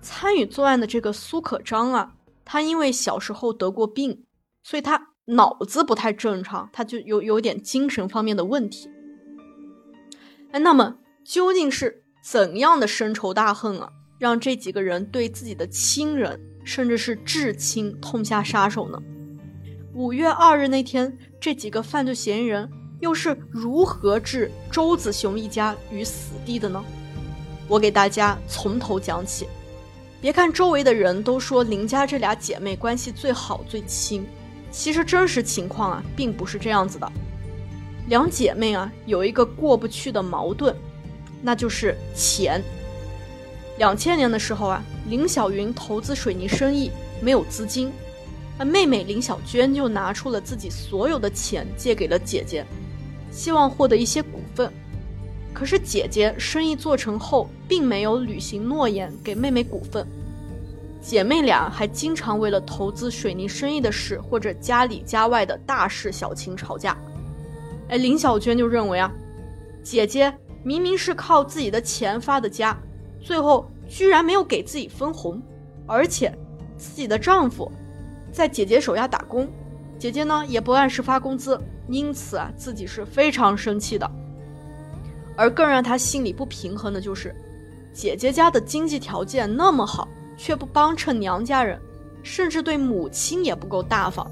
[0.00, 4.24] 参与作案的这个苏可章啊，他因为小时候得过病，
[4.62, 8.88] 所以他脑子不太正常，他就有有点精神方面的问题。
[10.52, 18.98] 哎，那么究竟是怎样的深仇大恨啊，让这几个人对自己的亲人甚至是至亲痛下杀手呢？
[19.96, 22.70] 五月二日那天，这几个犯罪嫌疑人。
[23.00, 26.84] 又是如何置周子雄一家于死地的呢？
[27.66, 29.48] 我给大家从头讲起。
[30.20, 34.26] 别看周围的人都说林家这俩姐妹关系最好最亲，
[34.70, 37.10] 其实真实情况啊并不是这样子的。
[38.08, 40.76] 两姐妹啊有一个过不去的矛盾，
[41.40, 42.62] 那就是钱。
[43.78, 46.90] 两千年的时候啊，林小云投资水泥生意
[47.22, 47.90] 没有资金，
[48.58, 52.64] 而妹妹林小娟就拿出了自己所有的钱借给了姐姐。
[53.30, 54.72] 希望获得一些股份，
[55.52, 60.06] 可是姐姐生意做成后，并没有履行诺言给妹妹股份。
[61.02, 66.96] 姐妹俩还经常为了投资水泥生意的事，或者家里家外的大事小情吵架。
[67.88, 69.12] 哎，林小娟就认为啊，
[69.82, 70.32] 姐姐
[70.64, 72.76] 明明是靠自己的钱发的家，
[73.20, 75.40] 最后居然没有给自己分红，
[75.86, 76.32] 而且
[76.76, 77.70] 自己的丈夫
[78.36, 79.48] 在姐姐手下打工，
[79.98, 81.58] 姐姐呢也不按时发工资。
[81.88, 84.10] 因此啊，自己是非常生气的。
[85.34, 87.34] 而更让他心里不平衡的就是，
[87.94, 91.80] 姐姐家的经济条件那么好，却不帮衬娘家人，
[92.22, 94.30] 甚至对母亲也不够大方。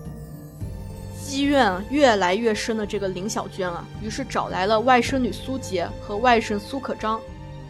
[1.24, 7.18] 积怨越来越深的这个林小娟啊，于是找来了外甥女苏杰和外甥苏可章，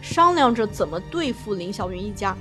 [0.01, 2.35] 商量着怎么对付林小云一家。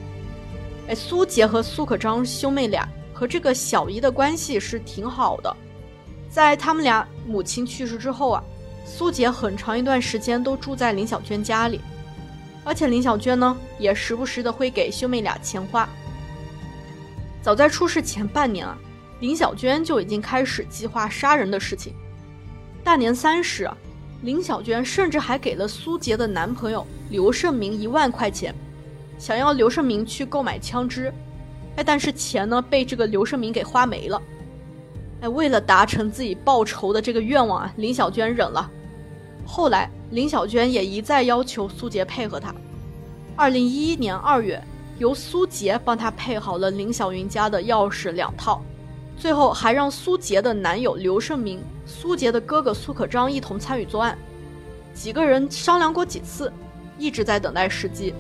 [0.89, 5.57] 哎，苏杰和苏可章兄妹俩和这个小姨的关系是挺好的。
[6.29, 8.45] 在他们俩母亲去世之后啊，
[8.85, 11.81] 苏杰很长一段时间都住在林小娟家里，
[12.65, 15.89] 而且林小娟呢也时不时的会给兄妹俩钱花。
[17.41, 18.77] 早在出事前半年啊，
[19.21, 21.95] 林小娟就已经开始计划杀人的事情。
[22.83, 23.77] 大年三十啊，
[24.23, 28.53] 林小娟甚至还给了苏杰的男朋友刘胜明一万块钱，
[29.19, 31.13] 想要刘胜明去购买枪支。
[31.77, 34.21] 哎，但是钱呢被这个刘胜明给花没了。
[35.21, 38.71] 哎为了达成自己报仇的这个愿望啊，林小娟忍了。
[39.47, 42.55] 后来，林小娟也一再要求苏杰配合她。
[43.37, 44.63] 二零一一年二月，
[44.99, 48.63] 由苏杰帮她配好了林小云家的钥匙两套，
[49.17, 54.17] 最后还让苏杰的男友刘胜明、苏杰的哥哥苏可章一同参与作案。
[54.95, 56.53] 几个人商量过几次，
[56.97, 58.15] 一直在等待时机。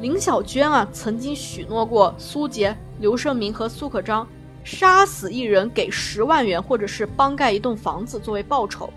[0.00, 4.26] 林小娟啊，曾经许诺过苏杰、刘胜明和苏可章。
[4.62, 8.92] 杀死一人给十万元，或者是帮盖一栋房子作为报酬。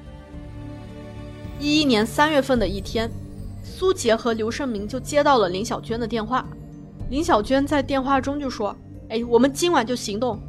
[1.60, 3.08] 一一年三月份的一天，
[3.64, 6.44] 苏杰和刘胜明就接到了林小娟的电话。
[7.12, 8.76] 林小娟在电话中就说
[9.10, 10.40] ：“哎，我们今晚就行动。”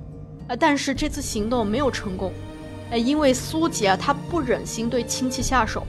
[0.49, 2.33] 啊，但是这次行动没有成功。
[2.91, 5.87] 哎，因为苏杰，他不忍心对亲戚下手，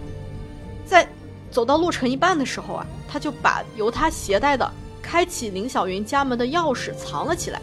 [1.52, 7.62] 走到路程一半的时候啊，他就把由他携带的开启林小云家门的钥匙藏了起来。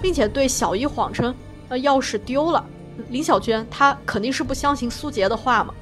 [0.00, 1.32] 并且对小姨谎称，
[1.68, 2.64] 呃，钥匙丢了。
[3.10, 5.72] 林小娟她肯定是不相信苏杰的话嘛，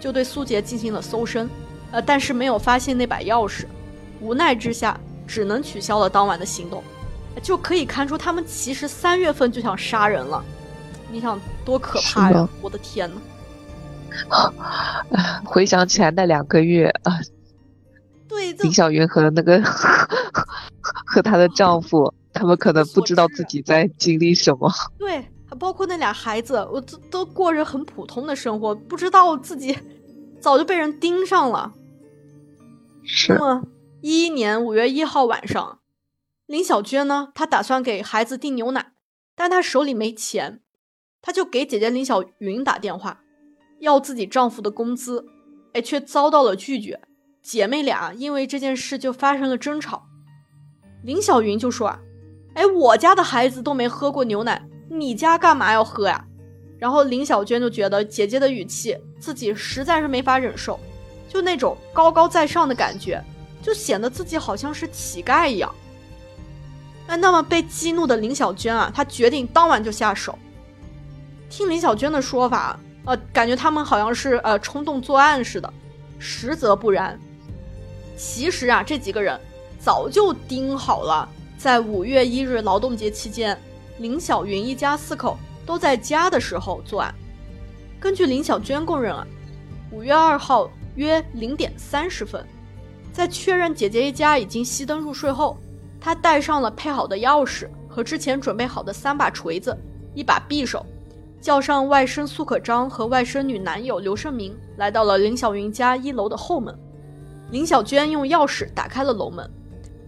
[0.00, 1.48] 就对苏杰进行了搜身，
[1.92, 3.66] 呃，但是没有发现那把钥匙。
[4.20, 6.82] 无奈之下，只能取消了当晚的行动。
[7.40, 10.44] 就可以看出，他们其实三月份就想杀人了。
[11.08, 12.48] 你想多可怕呀！
[12.60, 13.20] 我的天呐！
[15.44, 17.18] 回想起来那两个月啊，
[18.28, 19.62] 对，林小云和那个
[21.06, 22.12] 和她的丈 夫。
[22.32, 25.28] 他们可能不知道自己在经历什么，对，
[25.58, 29.76] 包括那俩孩子，我都都过着很普通的生活，不知道自己
[30.40, 31.72] 早就被人盯上了。
[33.02, 33.34] 是。
[33.34, 33.64] 那么，
[34.00, 35.80] 一一年五月一号晚上，
[36.46, 38.92] 林小娟呢，她打算给孩子订牛奶，
[39.34, 40.60] 但她手里没钱，
[41.20, 43.22] 她就给姐姐林小云打电话，
[43.80, 45.24] 要自己丈夫的工资，
[45.72, 47.00] 哎，却遭到了拒绝。
[47.42, 50.06] 姐妹俩因为这件事就发生了争吵。
[51.02, 51.98] 林小云就说啊，
[52.54, 56.24] 哎，我家的孩子都没喝过牛奶，你家干嘛要喝呀？
[56.78, 60.78] 然后林小娟就觉得姐姐的语气，自己实在是没法忍受，
[61.28, 63.22] 就那种高高在上的感觉。
[63.62, 65.70] 就显得自己好像是乞丐一样。
[67.08, 70.38] 哎，那么被激怒的林小娟啊，她决定当晚就下手。
[71.50, 75.72] 听林小娟的说法，呃，感觉他们好像是呃冲动作案似的，
[76.18, 77.18] 实则不然。
[78.16, 79.38] 其实啊，这几个人
[79.78, 83.58] 早就盯好了，在五月一日劳动节期间，
[83.98, 87.14] 林小云一家四口都在家的时候作案。
[87.98, 89.26] 根据林小娟供认啊，
[89.90, 92.44] 五月二号约零点三十分。
[93.12, 95.58] 在确认姐姐一家已经熄灯入睡后，
[96.00, 99.76] 她带上了配好的钥匙和之前准备好的三把锤子、
[100.14, 100.86] 一把匕首，
[101.40, 106.78] 叫上外甥苏可章和外甥女男友刘胜明，来到了林小云家一楼的后门。
[107.50, 109.50] 林小娟用钥匙打开了楼门，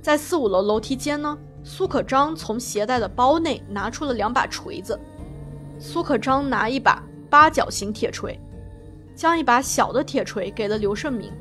[0.02, 4.98] 在四五楼楼梯间呢，苏可章从携带的包内拿出了两把锤子。
[5.78, 8.38] 苏可章拿一把八角形铁锤，
[9.16, 11.32] 将一把小的铁锤给了刘胜明。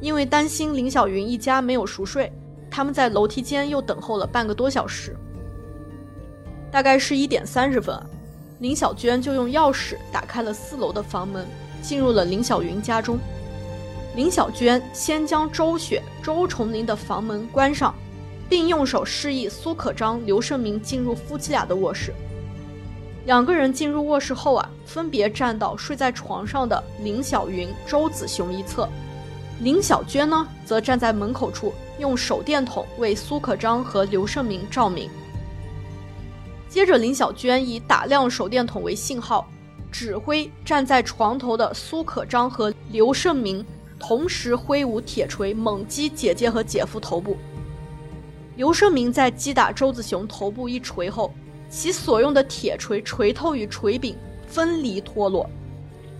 [0.00, 2.32] 因为担心林小云一家没有熟睡，
[2.70, 5.16] 他们在楼梯间又等候了半个多小时。
[6.70, 7.98] 大概是一点三十分，
[8.58, 11.46] 林小娟就用钥匙打开了四楼的房门，
[11.82, 13.18] 进入了林小云家中。
[14.14, 17.94] 林小娟先将周雪、周崇林的房门关上，
[18.48, 22.14] 并用手示意苏可章、刘胜明进入夫妻俩的卧室。
[23.26, 28.88] 两个人进入卧室后啊，分别站到睡在床上的林小云、周子雄一侧。
[29.60, 35.10] 林小娟呢，则站在门口处，用手电筒为苏可章和刘胜明照明。
[36.76, 39.48] 接着，林小娟以打亮手电筒为信号，
[39.90, 43.64] 指挥站在床头的苏可章和刘胜明
[43.98, 47.34] 同时挥舞铁锤，猛击姐姐和姐夫头部。
[48.56, 51.32] 刘胜明在击打周子雄头部一锤后，
[51.70, 54.14] 其所用的铁锤锤头与锤柄
[54.46, 55.48] 分离脱落。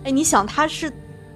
[0.05, 0.91] 哎，你想他是？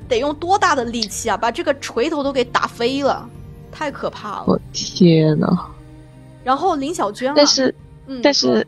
[0.09, 1.37] 得用多大的力气啊！
[1.37, 3.29] 把这个锤头都给打飞了，
[3.71, 4.45] 太可怕了！
[4.47, 5.47] 我天呐。
[6.43, 7.73] 然后林小娟，但是，
[8.07, 8.67] 嗯但是，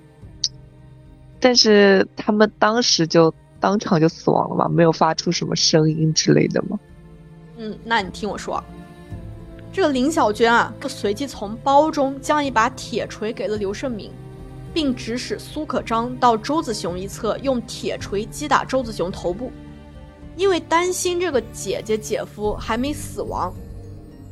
[1.43, 4.69] 但是他们当时就当场就死亡了吗？
[4.69, 6.79] 没有发出什么声音之类的吗？
[7.57, 8.63] 嗯，那你听我说，
[9.73, 14.09] 这个林小娟啊，就随即从包中将一把铁锤给了刘胜明，
[14.73, 19.51] 并指使苏可章到周子雄一侧用铁锤击打周子雄头部。
[20.37, 23.53] 因为担心这个姐姐姐夫还没死亡，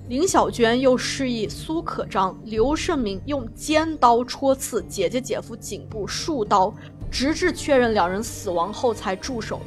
[0.08, 6.74] 林小娟又示意苏可章、刘胜明用尖刀戳刺姐姐姐夫颈部数刀，
[7.12, 9.62] 直至确认两人死亡后才住手。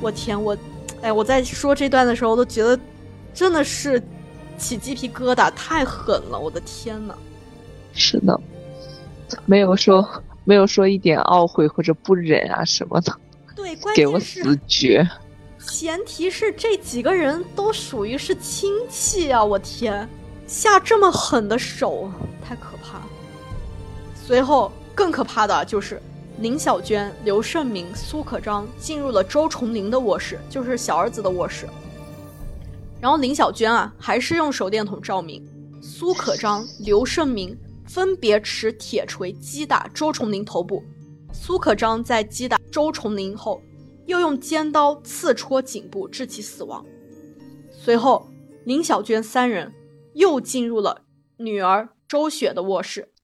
[0.00, 0.56] 我天，我，
[1.02, 2.78] 哎，我在说这段的时候我都觉得
[3.34, 4.02] 真的是
[4.56, 6.38] 起鸡皮疙瘩，太狠了！
[6.38, 7.14] 我的天呐。
[7.92, 8.40] 是的，
[9.44, 10.08] 没有说
[10.44, 13.12] 没有说一点懊悔或者不忍啊什么的。
[13.56, 15.06] 对，关键给我死绝。
[15.66, 19.42] 前提是这几个人都属于是亲戚啊！
[19.42, 20.06] 我天，
[20.46, 22.10] 下这么狠的手，
[22.46, 23.06] 太可怕了。
[24.26, 26.02] 随后更可怕的就是
[26.38, 31.68] 林小娟、刘胜明、苏可章进入了周崇林的卧室，就是小儿子的卧室。
[33.00, 35.42] 然后林小娟啊，还是用手电筒照明；
[35.82, 40.82] 苏可章、刘胜明分别持铁锤击打周崇林头部。
[41.32, 43.60] 苏可章在击打周崇林后。
[44.06, 46.84] 又用尖刀刺戳颈部，致其死亡。
[47.72, 48.28] 随后，
[48.66, 49.72] 林小娟三人
[50.12, 51.06] 又进入了
[51.38, 53.14] 女儿周雪的卧室。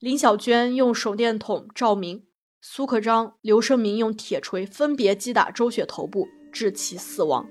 [0.00, 2.24] 林小娟用手电筒照明，
[2.60, 7.46] 苏克章、刘胜明用铁锤分别击打周雪头部，致其死亡。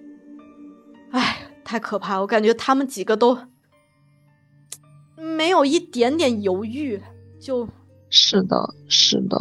[1.11, 2.19] 哎，太可怕！
[2.19, 3.37] 我感觉他们几个都
[5.15, 7.01] 没有一点点犹豫，
[7.39, 7.67] 就
[8.09, 9.37] 是的，是的。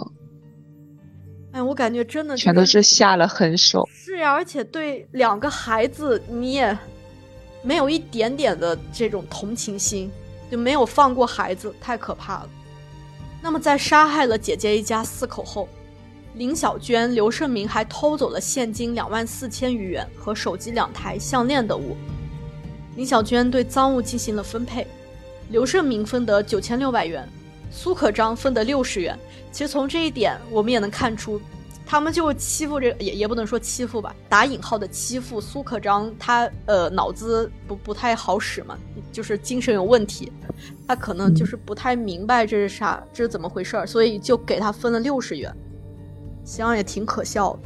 [1.51, 3.89] 哎，我感觉真的全都是下了狠手。
[3.91, 6.79] 是呀，而且对两个孩子，你也
[7.65, 10.09] 没有一点点的这种同情心，
[10.49, 12.51] 就没有放过孩子，太可怕了。
[13.43, 15.69] 那么，在杀害了姐姐一家四口后，
[16.35, 21.97] 林小娟、刘胜明还偷走了现金两万四千余元和手机两台、项链等物。
[22.97, 24.87] 林小娟对赃物进行了分配，
[25.51, 27.29] 刘胜明分得九千六百元。
[27.71, 29.19] 苏可章分得六十元。
[29.53, 31.41] 其实从这一点，我们也能看出，
[31.89, 38.77] 他们就欺负这，也也不能说欺负吧，打引号的欺负苏可章，他呃脑子不不太好使嘛，
[39.13, 40.33] 就是精神有问题，
[40.89, 45.57] 他可能就是不太明白这是啥，这是怎么回事儿，所以就给他分了六十元，
[46.45, 47.59] 想想也挺可笑的。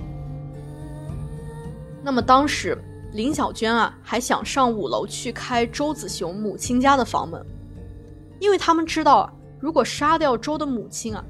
[2.03, 2.77] 那么当时
[3.14, 7.43] 林小娟啊，还想上五楼去开周子雄母亲家的房门，
[8.39, 11.25] 因为他们知道啊，如果杀掉周的母亲啊。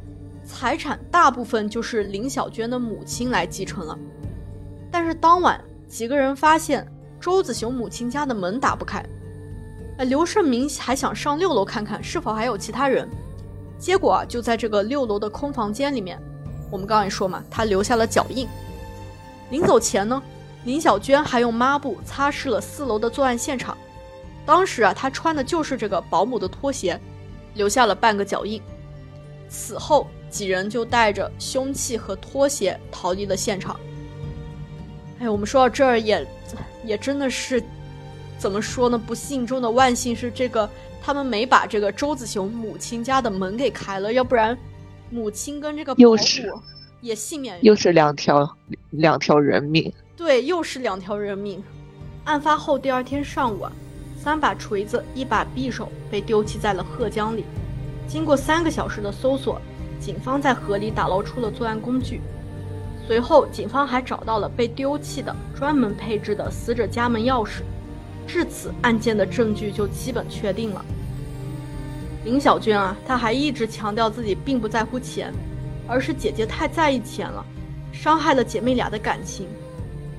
[0.51, 3.97] 财产大部分就是林小娟的母亲来继承了，
[4.91, 6.85] 但是当晚几个人发现
[7.21, 9.03] 周子雄母亲家的门打不开，
[9.99, 13.09] 刘胜明还想上六楼看看是否还有其他人，
[13.79, 16.21] 结果啊，就在这个六楼的空房间里面，
[16.69, 18.47] 我们刚刚也说嘛，他留下了脚印。
[19.51, 20.21] 临走前呢，
[20.65, 23.79] 林小娟还用抹布擦拭了四楼的作案现场，
[24.45, 27.01] 当时啊，她穿的就是这个保姆的拖鞋，
[27.55, 28.61] 留下了半个脚印。
[29.49, 30.07] 此后。
[30.31, 33.79] 几人就带着凶器和拖鞋逃离了现场。
[35.19, 36.27] 哎，我们说到这儿也，
[36.83, 37.63] 也真的是，
[38.39, 38.97] 怎么说呢？
[38.97, 40.71] 不幸中的万幸是这个，
[41.03, 44.57] 他们没把这个周子雄母亲家的门给开了，要不然，
[45.11, 46.17] 母亲跟这个保姆
[47.03, 47.59] 也幸免。
[47.61, 48.57] 又是两条
[48.91, 49.93] 两条人命。
[50.17, 51.63] 对，又是两条人命。
[52.25, 53.73] 案发后第二天上午啊，
[54.23, 57.45] 三把锤子、一把匕首被丢弃在了贺江里。
[58.09, 59.61] 经过三个小时的搜索。
[60.01, 62.23] 警方在河里打捞出了作案工具，
[63.07, 67.61] 随后警方还找到了被丢弃的专门配置的死者家门钥匙，
[68.27, 70.83] 至此案件的证据就基本确定了。
[72.25, 75.33] 林小娟啊，她还一直强调自己并不在乎钱，
[75.87, 77.45] 而是姐姐太在意钱了，
[77.93, 79.47] 伤害了姐妹俩的感情。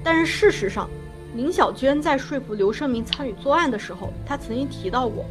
[0.03, 0.87] 但是事实上，
[1.35, 5.25] 林小娟在说服刘胜明参与作案的时候，她曾经提到过，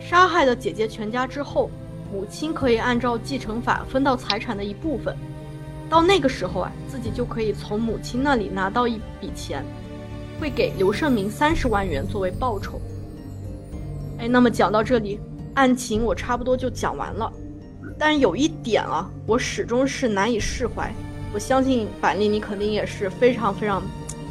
[0.00, 1.70] 杀害了姐姐全家之后。
[2.14, 5.16] 母亲可以按照继承法分到财产的一部分，
[5.90, 9.64] 到那个时候啊，自己就可以从母亲那里拿到一笔钱，
[10.38, 12.80] 会给刘胜明三十万元作为报酬。
[14.20, 15.18] 哎，那么讲到这里，
[15.54, 17.32] 案情我差不多就讲完了，
[17.98, 20.94] 但有一点啊，我始终是难以释怀。
[21.34, 23.82] 我相信板栗你肯定也是非常非常，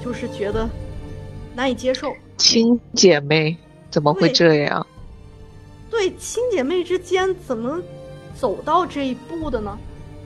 [0.01, 0.69] 就是觉得
[1.53, 2.13] 难以接受。
[2.37, 3.57] 亲姐妹
[3.89, 4.87] 怎么会这样？
[5.93, 7.79] 对亲姐妹之间怎么
[8.33, 9.77] 走到这一步的呢？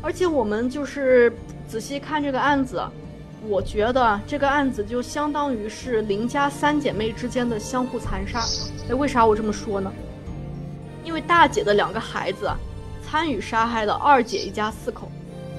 [0.02, 1.34] 而且我们就是
[1.68, 2.82] 仔细看这个案子，
[3.46, 8.40] 我觉得这个案子就相当于是林家三姐妹之间的相互残杀。
[8.90, 9.92] 哎，为啥我这么说呢？
[11.04, 12.50] 因为大姐的两个孩子
[13.06, 15.12] 参与杀害了二姐一家四口，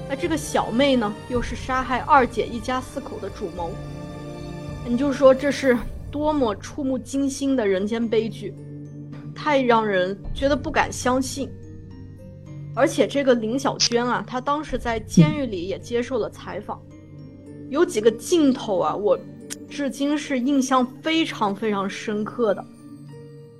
[0.09, 3.69] 那这个小妹呢，又是杀害二姐一家四口的主谋。
[4.87, 5.77] 你就说这是
[6.09, 8.55] 多么触目惊心的人间悲剧！
[9.41, 11.49] 太让人觉得不敢相信，
[12.75, 16.77] 而且这个林小娟啊，她当时在监狱里也接受了采访，
[17.69, 19.17] 有几个镜头啊，我
[19.69, 22.63] 至今是印象非常非常深刻的。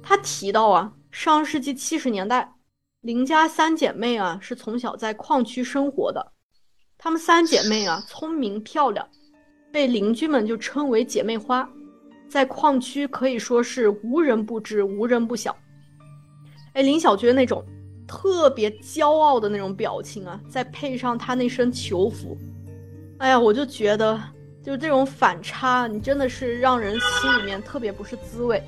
[0.04, 2.52] 她提到啊，上世纪七十年代，
[3.00, 6.34] 林家三姐妹啊是从小在矿区生活的，
[6.98, 9.08] 她们三姐妹啊聪明漂亮，
[9.72, 11.68] 被邻居们就称为姐妹花，
[12.28, 15.56] 在矿区可以说是无人不知，无人不晓。
[16.82, 17.64] 林小娟那种
[18.08, 22.38] 特别骄傲的那种表情啊，再配上她那身囚服，
[23.20, 24.20] 哎呀，我就觉得，
[24.64, 28.62] 就这种反差，你真的是让人心里面特别不是滋味。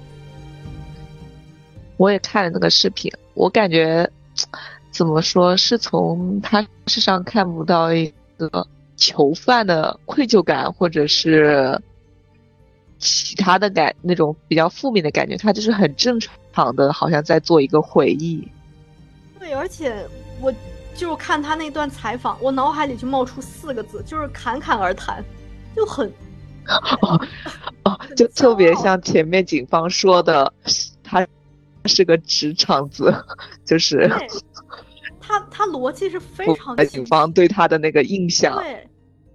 [1.97, 4.09] 我也看了那个视频，我感觉
[4.91, 11.79] 怎么说是从他身上看不到一个囚犯的愧疚感，或者是
[12.97, 16.33] 其他的感那种比较负面的感觉，他就是很正常。
[16.53, 18.47] 躺的，好像在做一个回忆。
[19.39, 20.05] 对，而且
[20.39, 20.53] 我
[20.93, 25.23] 就是看他那段采访，我脑海里就冒出四个字，就是侃侃而谈，
[25.75, 26.07] 就很
[27.01, 27.19] 哦
[27.83, 30.53] 哦，就特别像前面警方说的，
[31.03, 31.25] 他
[31.85, 33.11] 是个直肠子，
[33.65, 34.07] 就是
[35.19, 36.77] 他他逻辑是非常。
[36.85, 38.87] 警方对他的那个印象，对，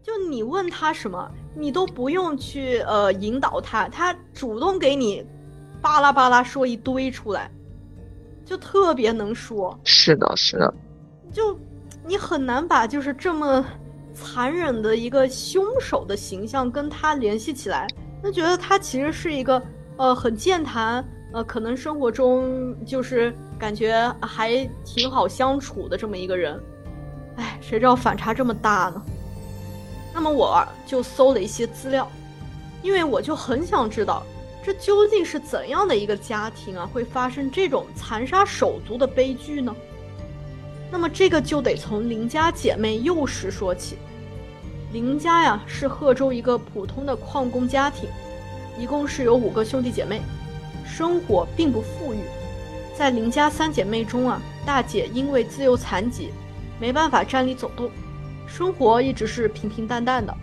[0.05, 5.25] 就你问他什么，你都不用去呃引导他，他主动给你。
[5.81, 7.51] 巴拉巴拉说一堆出来，
[8.45, 9.79] 就特别能说。
[9.85, 10.75] 是的，是的。
[11.33, 11.59] 就
[12.07, 13.65] 你很难把就是这么
[14.15, 17.87] 残忍的一个凶手的形象跟他联系起来，
[18.23, 19.63] 那觉得他其实是一个
[19.97, 26.59] 呃很健谈，呃可能生活中就是感觉还挺好相处的这么一个人。
[27.37, 29.03] 哎，谁知道反差这么大呢？
[30.15, 32.11] 那么我就搜了一些资料，
[32.83, 34.23] 因为我就很想知道。
[34.67, 39.73] 这究竟是怎样的一个家庭啊，会发生这种残杀手足的悲剧呢？
[40.91, 43.97] 那么这个就得从林家姐妹幼时说起。
[44.93, 48.09] 林家呀是贺州一个普通的矿工家庭，
[48.77, 50.21] 一共是有五个兄弟姐妹，
[50.85, 52.19] 生活并不富裕。
[52.93, 56.33] 在林家三姐妹中啊，大姐因为自幼残疾，
[56.81, 57.89] 没办法站立走动，
[58.49, 60.37] 生活一直是平平淡淡的。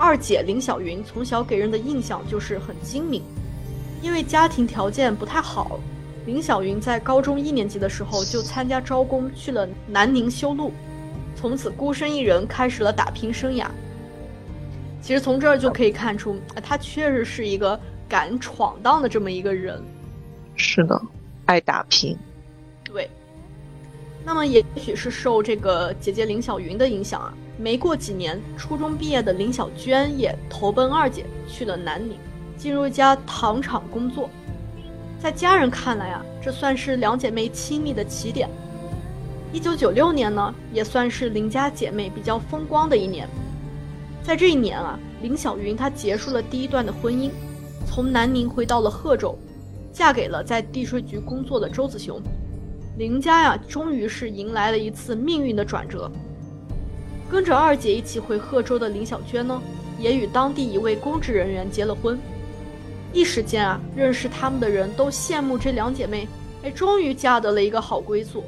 [0.00, 3.22] 二姐林小云从小给人的印象就是很精明，
[4.00, 5.78] 因为家庭条件不太好，
[6.24, 10.72] 林小云在高中一年级的时候就参加招工去了南宁修路，
[11.36, 13.66] 从此孤身一人开始了打拼生涯。
[15.02, 17.78] 其实从这儿就可以看出，她确实是一个
[18.08, 19.82] 敢闯荡的这么一个人。
[20.56, 20.98] 是的，
[21.44, 22.16] 爱打拼。
[22.82, 23.06] 对。
[24.24, 27.34] 那么也许是受这个姐姐林小云的影响啊。
[27.60, 32.16] 没过几年，初中毕业的林小娟也投奔二姐去了南宁，
[32.56, 34.30] 进入一家糖厂工作。
[35.18, 38.48] 在家人看来啊，这算是两姐妹亲密的起点。
[39.52, 43.28] 一九九六年呢，也算是林家姐妹比较风光的一年。
[44.22, 47.30] 在这一年啊，林小云她结束了第一段的婚姻，
[47.86, 49.38] 从南宁回到了贺州，
[49.92, 52.18] 嫁给了在地税局工作的周子雄。
[52.96, 56.10] 林家呀，终于是迎来了一次命运的转折。
[57.30, 59.62] 跟着二姐一起回贺州的林小娟呢，
[59.98, 62.18] 也与当地一位公职人员结了婚。
[63.12, 66.26] 一时间啊，认识他们的人都羡慕这两姐妹，
[66.64, 68.42] 哎，终于嫁得了一个好归宿，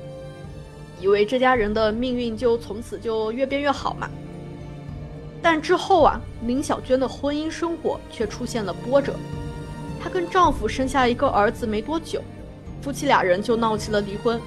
[1.01, 4.11] 以为这家人的命运就从此就越变越好嘛。
[5.41, 9.15] 但之后啊，林小娟的婚姻生活却出现了波折。
[10.03, 12.21] 她跟丈夫生下一个儿子没多久，
[12.81, 14.41] 夫妻俩人就闹起了离婚。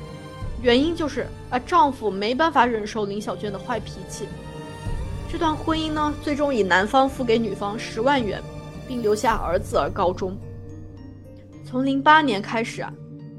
[0.66, 4.26] 原因就是啊，丈夫没办法忍受林小娟的坏脾气。
[5.32, 8.42] 这段婚姻呢，最终以男方付给女方十万元，
[8.88, 10.36] 并留下儿子而告终。
[11.64, 12.92] 从零八年开始啊，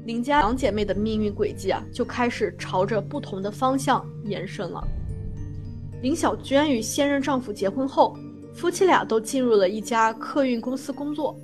[0.05, 4.81] 林家两姐妹的命运轨迹啊，就开始朝着不同的方向延伸了。
[6.01, 8.15] 林小娟与现任丈夫结婚后，
[8.53, 11.37] 夫妻俩都进入了一家客运公司工作。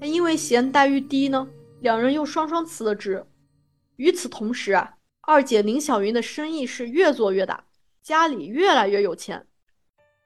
[0.00, 1.46] 但因为嫌待遇低呢，
[1.82, 3.24] 两人又双双辞了职。
[3.94, 4.92] 与此同时啊。
[5.22, 7.62] 二姐林小云的生意是越做越大，
[8.02, 9.46] 家里越来越有钱。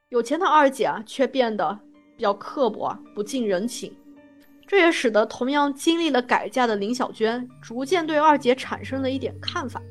[0.09, 1.77] 有钱的二姐啊，却变得
[2.17, 3.95] 比较刻薄，不近人情。
[4.67, 9.83] 这也使得同样经历了改嫁的林小娟，逐渐对二姐产生了一点看法。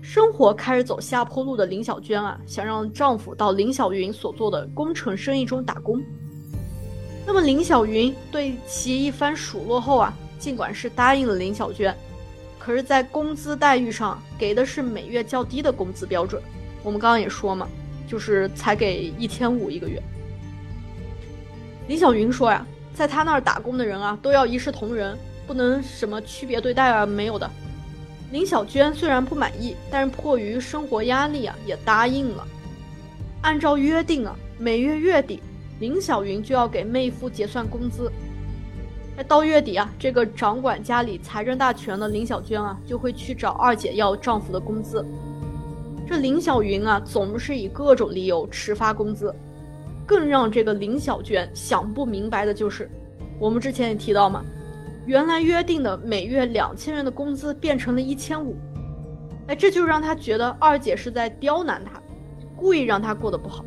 [0.00, 6.00] 生活开始走下坡路的林小娟啊，想让丈夫到林小云所做的工程生意中打工。
[7.26, 11.94] 那么林小云对其一番数落后啊，尽管是答应了林小娟。
[12.58, 16.42] 可是，在工资待遇上给的是每月较低的工资标准。
[16.82, 17.66] 我们刚刚也说嘛，
[18.06, 20.02] 就是才给一千五一个月。
[21.86, 27.50] 李小云说呀，在他那儿打工的人啊，都要一视同仁，不能什么区别对待啊，没有的。
[28.30, 32.46] 林小娟虽然不满意，但是迫于生活压力啊，也答应了。
[33.40, 35.40] 按照约定啊，每月月底，
[35.80, 38.12] 林小云就要给妹夫结算工资。
[39.24, 45.04] 到月底啊，这个掌管家里财政大权的林小娟啊，就会去找二姐要丈夫的工资。
[46.06, 49.34] 这林小云啊，总是以各种理由迟发工资。
[50.06, 52.90] 更让这个林小娟想不明白的就是，
[53.38, 54.42] 我们之前也提到嘛，
[55.04, 58.56] 原来约定的每月两千元的工资变成了一千五，
[59.48, 62.00] 哎，这就让她觉得二姐是在刁难她，
[62.56, 63.62] 故意让她过得不好。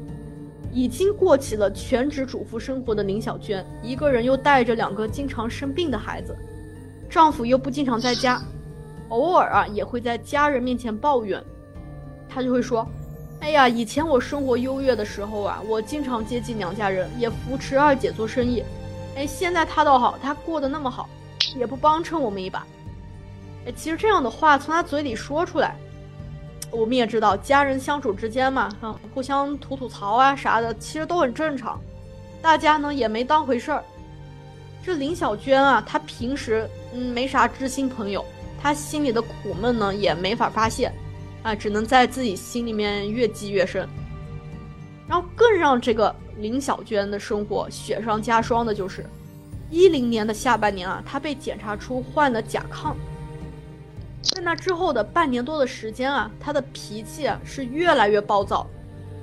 [0.73, 6.35] 已经过起了全职主妇生活的林小娟，一个人又带着两个经常生病的孩子，
[7.09, 8.41] 丈夫又不经常在家，
[9.09, 11.43] 偶尔啊也会在家人面前抱怨，
[12.29, 12.87] 她就会说
[13.41, 18.63] ：“哎呀，以前我生活优越的时候啊，我经常接济娘家人，也扶持二姐做生意，
[19.17, 21.09] 哎，现在她倒好，她过得那么好，
[21.57, 22.65] 也不帮衬我们一把。”
[23.67, 25.75] 哎，其实这样的话从她嘴里说出来。
[26.71, 31.79] 我们也知道，家人相处之间嘛，啊，互相吐吐槽啊啥的，其实都很正常，
[32.41, 33.83] 大家呢也没当回事儿。
[34.83, 38.25] 这林小娟啊，她平时嗯没啥知心朋友，
[38.61, 40.91] 她心里的苦闷呢也没法发泄，
[41.43, 43.87] 啊，只能在自己心里面越积越深。
[45.07, 49.05] 然后更让这个林小娟的生活雪上加霜的就是，
[49.69, 52.95] 一零年的下半年啊，她被检查出患了甲亢。
[54.21, 58.67] 在那之后的半年多的时间啊，他的脾气是越来越暴躁，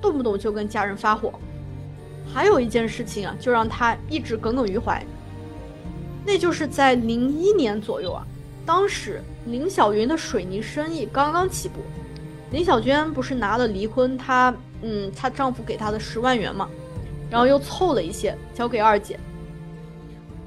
[0.01, 1.33] 动不动就跟家人发火。
[2.33, 5.03] 还有一件事情啊，就让他一直耿耿于怀。
[6.27, 8.27] 那就是在零一年左右啊，
[8.67, 11.77] 当时林小云的水泥生意刚刚起步，
[12.51, 16.69] 林小娟不是拿了离婚她嗯她丈夫给她的十万元嘛，
[17.31, 19.19] 然后又凑了一些交给二姐，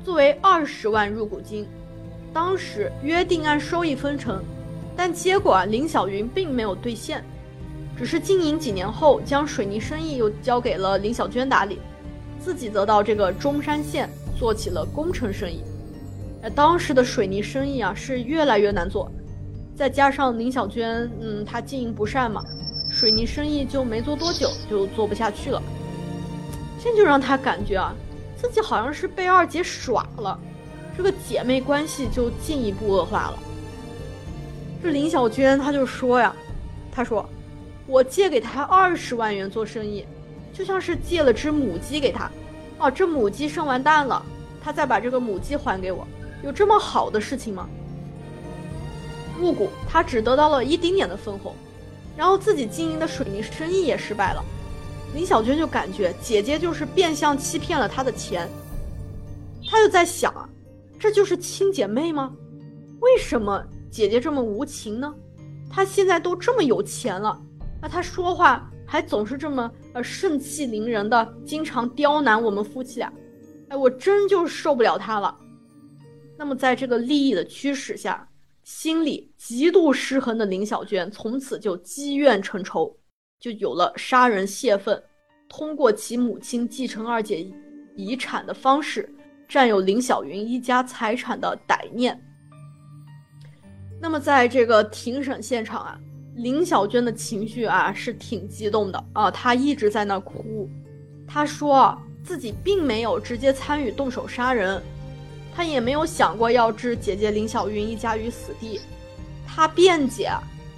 [0.04, 1.66] 作为二十万入股金。
[2.34, 4.42] 当时约定按收益分成，
[4.96, 7.24] 但结果啊，林小云并没有兑现，
[7.98, 11.80] 只是经营几年后，将水泥生意又交给了林小娟打理，
[12.40, 15.62] 自己则到这个中山县做起了工程生意。
[16.42, 19.12] 呃，当时的水泥生意啊是越来越难做，
[19.76, 22.42] 再加上林小娟，嗯，她经营不善嘛，
[22.90, 25.62] 水泥生意就没做多久就做不下去了。
[26.84, 27.94] 这就让她感觉啊，
[28.36, 30.40] 自己好像是被二姐耍了，
[30.96, 33.40] 这个姐妹关系就进一步恶化了。
[34.84, 36.36] 这林小娟她就说呀，
[36.92, 37.28] 她说。
[37.88, 40.06] 我借给她二十万元做生意，
[40.54, 42.32] 就像是借了只母鸡给她。
[42.78, 44.24] 哦，这母鸡生完蛋了，
[44.64, 46.08] 她再把这个母鸡还给我，
[46.42, 47.68] 有这么好的事情吗？
[49.38, 51.54] 入股她只得到了一丁点的分红，
[52.16, 54.42] 然后自己经营的水泥生意也失败了。
[55.14, 58.48] 林小娟就感觉姐姐就是变相欺骗了她的钱，
[59.70, 60.48] 她就在想啊，
[61.02, 62.32] 这就是亲姐妹吗？
[63.00, 65.12] 为什么姐姐这么无情呢？
[65.68, 67.42] 她现在都这么有钱了。
[67.82, 73.12] 那她说话还总是这么呃盛气凌人的，经常刁难我们夫妻俩，
[73.70, 75.36] 哎，我真就受不了她了。
[76.38, 78.30] 那么在这个利益的驱使下，
[78.64, 82.96] 心里极度失衡的林小娟从此就积怨成仇，
[83.40, 85.02] 就有了杀人泄愤，
[85.50, 87.52] 通过其母亲继承二姐
[87.96, 89.12] 遗产的方式
[89.52, 92.18] 占有林小云一家财产的歹念。
[94.00, 96.00] 那么在这个庭审现场啊。
[96.38, 100.70] 林小娟的情绪啊是挺激动的啊，她一直在那哭。
[101.28, 104.82] 她说自己并没有直接参与动手杀人，
[105.54, 108.80] 她也没有想过要置姐姐林小云一家于死地。
[109.46, 110.32] 她辩解，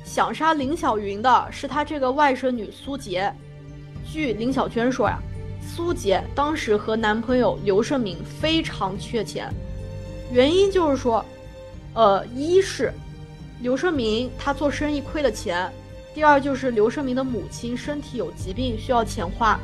[0.03, 3.32] 想杀林小云的是她这个外甥女苏杰。
[4.11, 5.19] 据林小娟说呀，
[5.68, 9.51] 苏杰当时和男朋友刘胜明非常缺钱，
[10.32, 11.24] 原因就是说，
[11.93, 12.91] 呃，一是。
[13.61, 15.72] 刘胜明他做生意亏了钱，
[16.14, 19.57] 第二就是刘胜明的母亲身体有疾病需要钱花，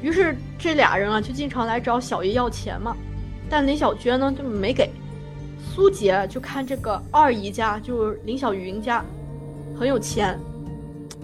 [0.00, 2.96] 于是这俩人啊就经常来找小姨要钱嘛。
[3.50, 4.90] 但林小娟呢就没给，
[5.74, 9.04] 苏杰就看这个二姨家就是林小云家
[9.78, 10.40] 很有钱，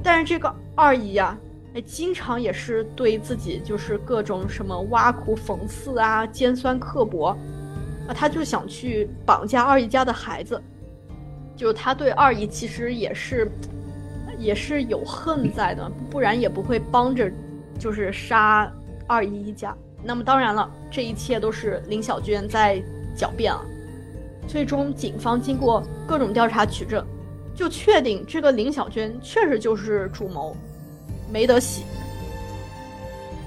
[0.03, 1.35] 但是这个二姨呀
[1.81, 7.37] 经常也是对自己就是各种什么挖苦讽刺啊尖酸刻薄
[8.07, 10.61] 啊，他就想去绑架二姨家的孩子。
[11.57, 13.51] 就他对二姨其实也是，
[14.39, 17.31] 也是有恨在的，不然也不会帮着，
[17.79, 18.73] 就是杀
[19.07, 19.77] 二姨一家。
[20.05, 22.81] 那么当然了，这一切都是林小娟在
[23.17, 23.61] 狡辩啊。
[24.47, 27.05] 最终，警方经过各种调查取证，
[27.55, 30.57] 就确定这个林小娟确实就是主谋，
[31.31, 31.85] 没得洗。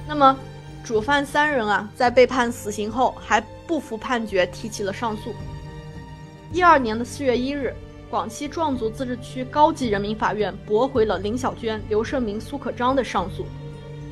[0.08, 0.38] 那么，
[0.84, 5.34] 主犯三人啊，在被判死刑后还不服判决，提起了上诉。
[6.52, 7.74] 一二年的四月一日。
[8.10, 13.46] 广西壮族自治区高级人民法院驳回了林小娟、刘胜明、苏可章的上诉，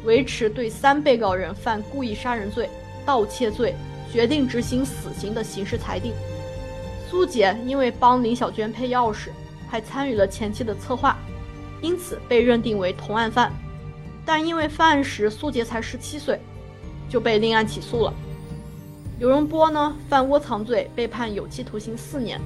[0.05, 2.69] 维持对三被告人犯故意杀人罪、
[3.05, 3.75] 盗窃罪，
[4.09, 6.13] 决定执行死刑的刑事裁定。
[7.09, 9.31] 苏杰因为帮林小娟配钥匙，
[9.69, 11.17] 还参与了前期的策划，
[11.81, 13.51] 因此被认定为同案犯。
[14.25, 16.39] 但因为犯案时苏杰才十七岁，
[17.09, 18.13] 就被另案起诉了。
[19.17, 22.39] 刘荣波呢，犯窝藏罪，被判有期徒刑四年。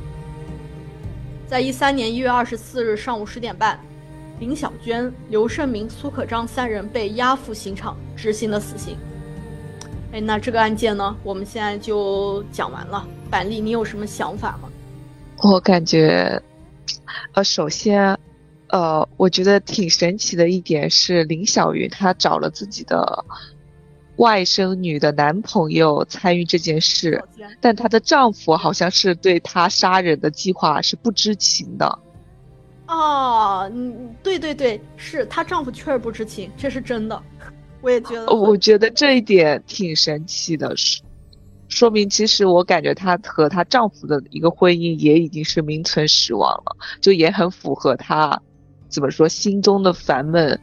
[1.47, 3.79] 在一三年一月二十四日上午十点半，
[4.39, 8.97] 林小娟、刘胜明、苏可章三人被押赴刑场执行了死刑。
[10.13, 13.05] 哎，那这个案件呢，我们现在就讲完了。
[13.29, 14.69] 板栗，你有什么想法吗？
[15.43, 16.41] 我感觉，
[17.33, 18.17] 呃，首先，
[18.73, 23.23] 呃，我觉得挺神奇的一点是林小云她找了自己的。
[24.17, 27.23] 外甥女的男朋友参与这件事，
[27.59, 31.99] 但她的丈夫好像是对她杀人的计划是不知情的。
[32.87, 37.21] 哦，嗯，对对对，是她丈夫确实不知情，这是真的。
[37.81, 41.01] 我也觉得，我觉得这一点挺神奇的，是
[41.67, 48.39] 说明其实我感觉她和她丈夫的一个婚姻也已经是名存实亡了，就也很符合她
[48.93, 50.57] 怎么说心中的烦闷，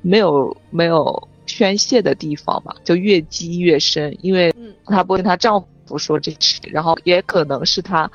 [0.00, 1.28] 没有没有。
[1.46, 4.52] 宣泄的地方吧，就越积越深，因为
[4.86, 8.10] 她不跟她丈夫说这事，然后也可能是她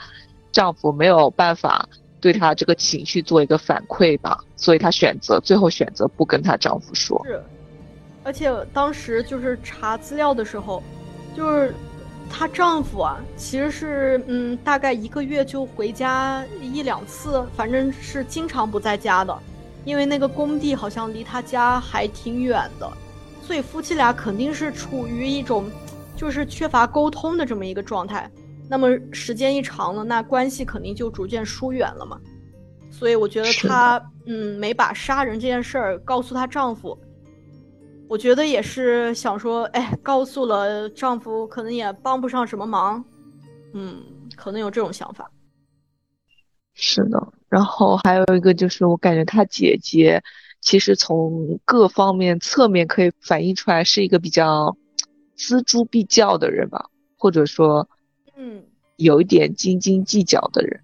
[0.52, 1.88] 丈夫没有办法
[2.20, 7.24] 对她这个情绪做一个反馈吧，所以她选择最后选择不跟她丈夫说。
[7.24, 7.40] 是，
[8.24, 10.82] 而且当时就是查资料的时候，
[11.38, 11.72] 就是
[12.32, 19.38] 她丈夫啊，其实是嗯，大概一个月就回家一两次，反正是经常不在家的，
[19.86, 22.92] 因为那个工地好像离他家还挺远的。
[23.42, 25.70] 所以夫妻俩肯定是处于一种，
[26.16, 28.30] 就是缺乏沟通的这么一个状态。
[28.70, 32.20] 那么时间一长了，那关系肯定就逐渐疏远了嘛。
[32.92, 36.96] 所以我觉得她嗯没把杀人这件事儿告诉她丈夫，
[38.08, 43.04] 我觉得也是想说，哎，告诉了丈夫可能也帮不上什么忙，
[43.74, 44.04] 嗯，
[44.36, 45.32] 可能有这种想法。
[46.76, 50.24] 是的，然后还有一个就是，我感觉他姐姐
[50.62, 54.78] 其实从各方面侧面可以反映出来是一个比较
[55.38, 57.90] 锱铢必较的人吧，或者说
[58.38, 58.64] 嗯，
[58.98, 60.82] 有一点斤斤计较的人。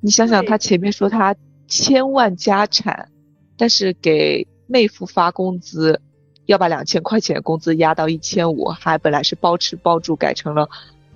[0.00, 1.34] 你想想，他前面说他
[1.66, 3.08] 千万家产，
[3.56, 6.00] 但是给妹夫发工资，
[6.44, 10.68] 要把两千块钱工资压到一千五，还本来是包吃包住，改成了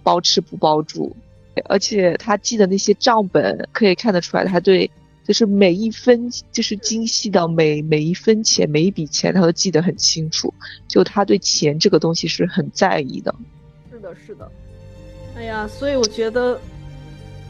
[0.03, 1.15] 包吃不包住。
[1.67, 4.91] 而且他记的那些账本，可以看得出来，他对
[5.25, 10.53] 就是每一分，就是精细到每每一分钱、每一笔钱，他都记得很清楚。
[10.87, 13.35] 就他对钱这个东西是很在意的。
[13.91, 14.51] 是的，是的。
[15.37, 16.59] 哎呀，所以我觉得，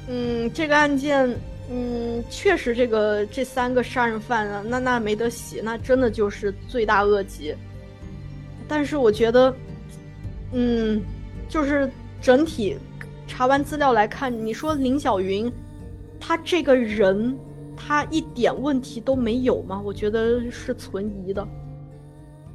[0.08, 1.32] 嗯，这个案件，
[1.70, 7.54] 嗯，确实这个这三个杀人犯啊，那那没得洗，那真的就是罪大恶极。
[8.66, 9.54] 但是我觉得，
[10.52, 11.00] 嗯，
[11.48, 11.90] 就是
[12.20, 12.76] 整体
[13.28, 15.52] 查完资料来看，你说林小云，
[16.18, 17.38] 她这个人，
[17.76, 19.80] 她一点问题都没有吗？
[19.84, 21.46] 我觉得是存疑的。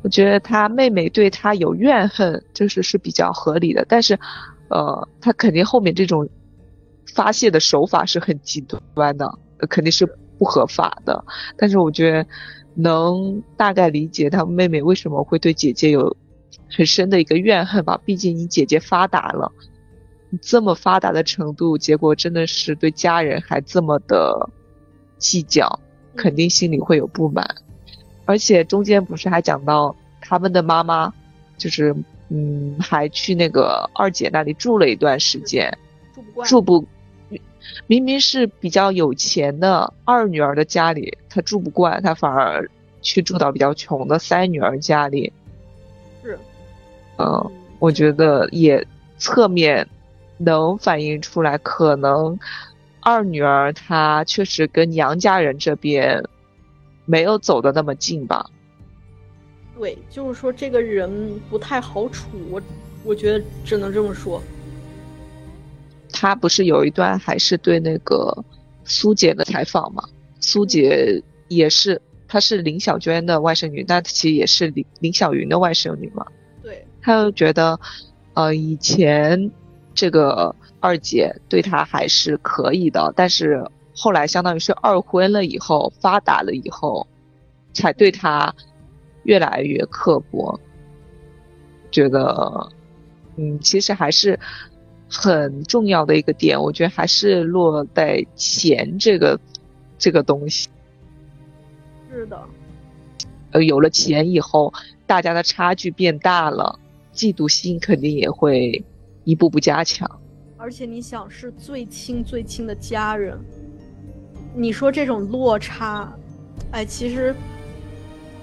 [0.01, 3.85] 我觉得他妹妹对他有怨恨，就是是比较合理的。
[3.87, 4.19] 但是，
[4.67, 6.27] 呃，他肯定后面这种
[7.15, 8.59] 发泄的手法是很极
[8.93, 9.33] 端的，
[9.69, 10.05] 肯定是
[10.37, 11.23] 不合法的。
[11.55, 12.27] 但是我觉得
[12.75, 16.17] 能大概理解他妹妹为什么会对姐姐有
[16.69, 17.97] 很深的一个怨恨吧。
[18.03, 19.49] 毕竟你姐姐发达了，
[20.41, 24.49] 这么发达的程度，结果真的是对家人还这么的
[25.17, 25.79] 计较，
[26.15, 27.45] 肯定心里会有不满。
[28.25, 31.13] 而且中间不是还讲到他们的妈妈，
[31.57, 31.95] 就是
[32.29, 35.77] 嗯，还去那个二姐那里住了一段时间，
[36.15, 36.47] 住不惯。
[36.49, 36.87] 住不，
[37.87, 42.69] 明明是比较有钱的二女儿的家里，她住不惯，她反而
[43.01, 45.31] 去住到比较穷的三女儿家里。
[46.23, 46.39] 是，
[47.17, 48.85] 嗯，嗯我觉得也
[49.17, 49.87] 侧面
[50.37, 52.37] 能反映出来，可能
[53.01, 56.23] 二女儿她确实跟娘家人这边
[57.05, 58.49] 没有走的那么近吧。
[59.77, 62.61] 对，就是说这个人不太好处，我
[63.03, 64.41] 我觉得只能这么说。
[66.11, 68.45] 他不是有一段还是对那个
[68.85, 70.03] 苏姐的采访嘛？
[70.39, 76.25] 苏姐也是，她是林小娟的外甥女，但其实也是林林小云的外甥女嘛。
[76.61, 77.77] 对，他又觉得，
[78.35, 79.51] 呃，以前
[79.93, 83.65] 这个二姐对他还是可以的，但是
[83.95, 87.07] 后来相当于是二婚了以后，发达了以后，
[87.73, 88.53] 才对他
[89.23, 90.59] 越来越刻薄。
[91.91, 92.71] 觉得，
[93.35, 94.39] 嗯，其实还是
[95.07, 99.39] 很重要的一个点，我觉得还是落在钱这个
[99.99, 100.69] 这个东西。
[102.09, 102.43] 是的，
[103.51, 104.73] 呃，有了钱以后，
[105.05, 106.79] 大家的差距变大了，
[107.13, 108.83] 嫉妒心肯定也会
[109.23, 110.09] 一步步加强。
[110.57, 113.37] 而且你想，是最亲最亲的家人，
[114.55, 116.13] 你说这种落差，
[116.71, 117.35] 哎，其实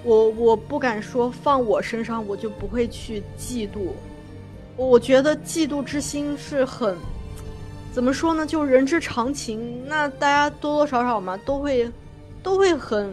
[0.05, 3.93] 我我不敢说放我身上我就不会去嫉妒，
[4.76, 6.97] 我觉得嫉妒之心是很
[7.93, 9.87] 怎么说呢，就人之常情。
[9.87, 11.91] 那大家多多少少嘛，都会
[12.43, 13.12] 都会很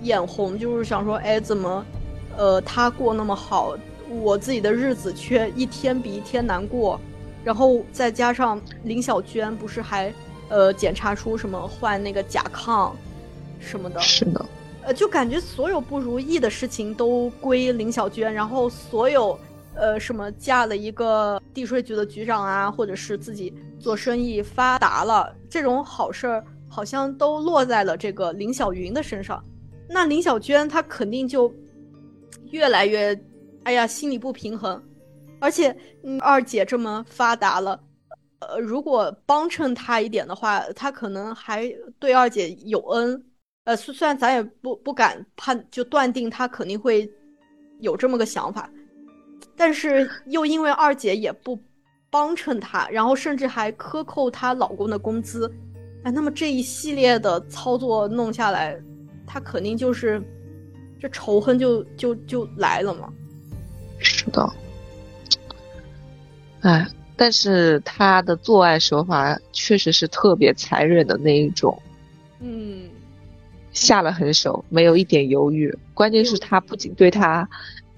[0.00, 1.84] 眼红，就是想说，哎，怎么，
[2.36, 3.76] 呃，他过那么好，
[4.20, 7.00] 我自己的日子却一天比一天难过。
[7.44, 10.14] 然后再加上林小娟不是还
[10.48, 12.92] 呃检查出什么患那个甲亢
[13.58, 14.46] 什么的，是的，
[14.84, 19.36] 呃，就感觉所有不如意的事情都归林小娟，然后所有
[19.74, 29.42] 呃什么嫁了一个地税局的局长啊，或者是自己做生意发达了这种好事儿，好像都落在了这个林小云的身上。
[29.88, 31.52] 那林小娟她肯定就
[32.52, 33.20] 越来越，
[33.64, 34.82] 哎呀，心里不平衡。
[35.40, 37.80] 而且，嗯，二姐这么发达了，
[38.40, 43.24] 呃，如果帮衬她一点的话，她可能还对二姐有恩。
[43.64, 47.10] 呃，虽虽然咱也不不敢判，就断定她肯定会
[47.80, 48.70] 有这么个想法，
[49.56, 51.58] 但是又因为二姐也不
[52.10, 55.52] 帮衬她，然后甚至还克扣她老公的工资，
[56.04, 58.80] 哎，那么这一系列的操作弄下来，
[59.26, 60.22] 她肯定就是
[61.00, 63.12] 这仇恨就就就来了嘛。
[64.02, 64.52] 是的。
[66.60, 66.86] 哎，
[67.16, 71.80] 但是他的做案手法确实是特别残忍的那一种，
[72.40, 72.88] 嗯，
[73.72, 75.76] 下了狠手，没有一点犹豫。
[75.94, 77.48] 关键是他不仅对他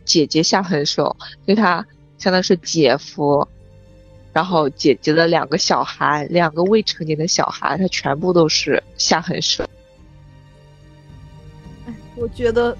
[0.04, 1.86] 姐姐下狠手，对他
[2.16, 3.46] 相当于是姐夫，
[4.32, 9.62] 然后姐姐的两个小孩，两个未成年的小孩，他全部都是下狠手。
[11.86, 12.74] 哎，我觉得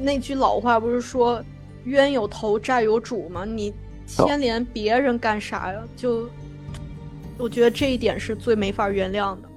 [0.00, 1.44] 那句老话不是说
[1.84, 3.44] 冤有头债有主嘛？
[3.44, 3.72] 你
[4.06, 5.82] 牵连别人干啥呀？
[5.96, 6.28] 就
[7.38, 9.48] 我觉得这一点是最没法原谅的。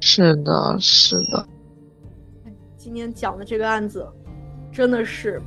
[0.00, 1.46] 是的，是的。
[2.76, 4.06] 今天讲的这个案子，
[4.70, 5.40] 真的是，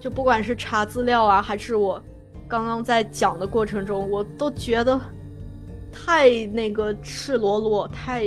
[0.00, 2.02] 就不管是查资料啊，还是我
[2.46, 4.98] 刚刚在讲的过程中，我都觉得
[5.92, 8.26] 太那个赤裸裸，太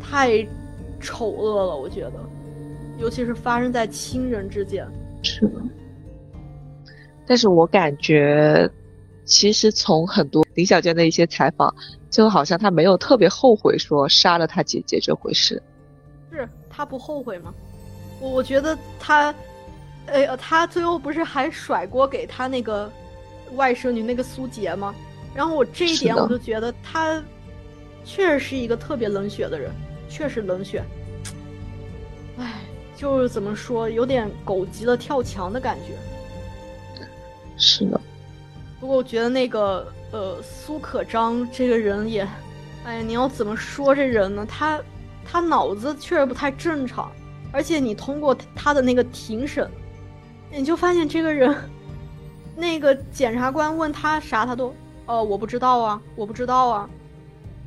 [0.00, 0.44] 太
[0.98, 1.76] 丑恶了。
[1.76, 2.14] 我觉得，
[2.98, 4.84] 尤其是发生在亲人之间。
[5.22, 5.62] 是的。
[7.26, 8.68] 但是我感觉，
[9.24, 11.74] 其实从很多林小娟的一些采访，
[12.10, 15.62] 就好像她没有特别后悔说杀了她姐姐这回事。
[16.30, 16.48] 是。
[16.68, 17.54] 她不后悔吗？
[18.20, 19.32] 我我觉得她，
[20.06, 22.90] 哎，她最后不是还甩锅给她那个
[23.54, 24.92] 外甥女那个苏杰吗？
[25.34, 27.22] 然后我这一点我就觉得他
[28.04, 29.70] 确实是一个特别冷血的人，
[30.08, 30.84] 确实冷血。
[32.38, 32.60] 哎，
[32.96, 35.94] 就是怎么说，有点狗急了跳墙的感觉。
[37.56, 38.00] 是的。
[38.80, 42.28] 不过我觉得那个呃苏可章这个人也，
[42.84, 44.46] 哎呀，你要怎么说这人呢？
[44.48, 44.80] 他。
[45.26, 47.10] 他脑子确实不太正常，
[47.50, 49.68] 而且你通过他的那个庭审，
[50.52, 51.56] 你就发现这个人，
[52.54, 54.72] 那个检察官问他啥，他都，
[55.06, 56.90] 呃，我不知道啊，我不知道啊，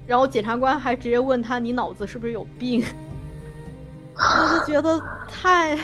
[0.05, 2.85] 然后检察官还直接问他，你脑子是不是有病？
[4.13, 5.75] 我就觉得太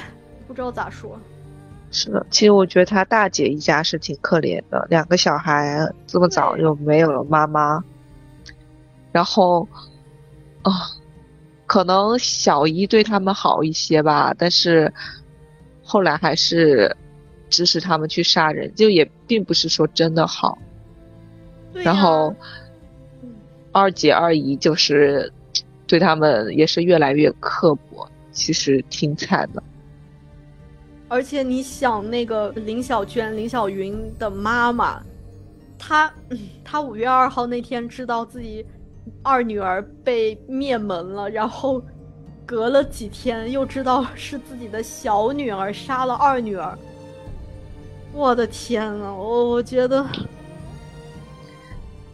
[0.47, 1.19] 不知道咋说。
[1.93, 7.81] 是的，其实我觉得他大姐一家是挺可怜的，两个小孩这么早就没有了妈妈，
[9.13, 9.65] 然后，
[10.63, 10.73] 啊。
[11.65, 14.93] 可能小姨对他们好一些吧，但是
[15.81, 16.95] 后来还是
[17.49, 20.55] 支持他们去杀人，就也并不是说真的好。
[21.73, 22.35] 然后
[23.71, 25.31] 二姐二姨就是
[25.87, 29.63] 对他们也是越来越刻薄，其实挺惨的。
[31.13, 34.99] 而且你想，那个林小娟、林小云的妈妈，
[35.77, 36.11] 她
[36.65, 38.65] 她五月二号那天知道自己。
[39.21, 41.81] 二女儿被灭门了，然后
[42.45, 46.77] 隔了几天又知道是自己的小女儿杀了二女儿。
[48.13, 50.05] 我的天呐，我我觉得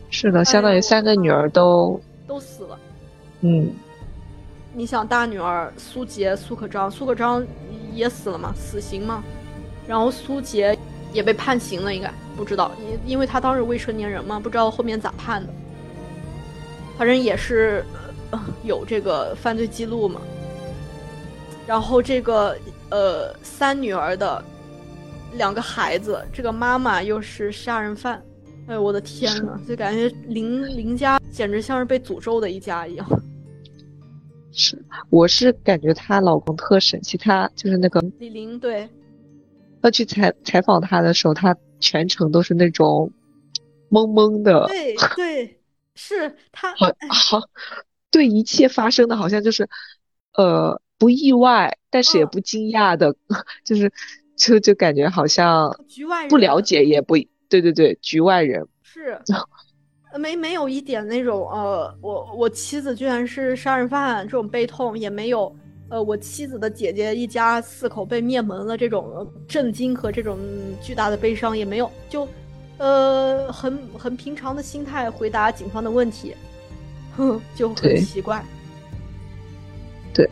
[0.09, 2.79] 是的，相当于三个女儿都都死了。
[3.41, 3.69] 嗯，
[4.79, 7.45] 你想大女儿苏杰、苏可章，苏可章
[7.93, 8.53] 也死了吗？
[8.55, 9.21] 死刑吗？
[9.85, 10.77] 然后苏杰
[11.11, 12.71] 也被判刑了，应该不知道，
[13.05, 15.51] 因因为他当时未成年人嘛，不知道后面咋判的。
[16.97, 17.83] 反正也是，
[18.63, 20.21] 有这个犯罪记录嘛。
[21.67, 22.57] 然后这个
[22.89, 24.41] 呃三女儿的
[25.33, 28.23] 两个孩子，这个妈妈又是杀人犯，
[28.67, 33.05] 哎呦我的天呐，就感觉林林家简直像是被诅咒的一家一样。
[34.59, 34.77] 是，
[35.09, 38.89] 我是感觉她老公特神奇，他就是那个李玲，对。
[39.81, 43.09] 要去采采访他的时候，他全程都是那种
[43.89, 44.67] 懵懵的。
[44.67, 45.55] 对 对。
[45.95, 47.41] 是他好好
[48.11, 49.69] 对一切发生的好像就是，
[50.33, 53.15] 呃，不意外，但是也不惊讶的，
[53.63, 53.91] 就是
[54.37, 57.15] 就就感觉好像局外人不了解也不
[57.47, 59.17] 对对对局外人是
[60.19, 65.55] 没没有一点那种呃我我妻子居然是杀人犯这种悲痛也没有
[65.89, 70.37] 呃我妻子的姐姐一家四口被灭门了这种震惊和这种
[70.81, 72.27] 巨大的悲伤也没有就。
[72.81, 76.33] 呃，很很平常的心态回答警方的问题，
[77.17, 78.41] 哼，就很奇怪。
[80.13, 80.25] 对。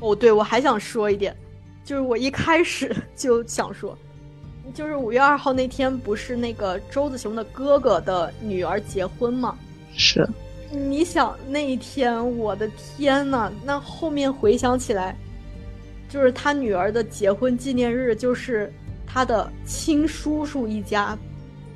[0.00, 1.34] 哦，对，我还想说一点，
[1.86, 3.96] 就是我一开始 就想说，
[4.74, 9.56] 就是五月二号那天不是那个周子雄的哥哥的女儿结婚吗？
[9.96, 10.26] 是。
[10.70, 15.16] 你想那一天，我的天呐，那后面回想起来，
[16.08, 18.72] 就是他女儿的结婚纪念日，就是。
[19.14, 21.18] 他的亲叔叔一家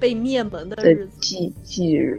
[0.01, 2.19] 被灭门的日子，忌忌日。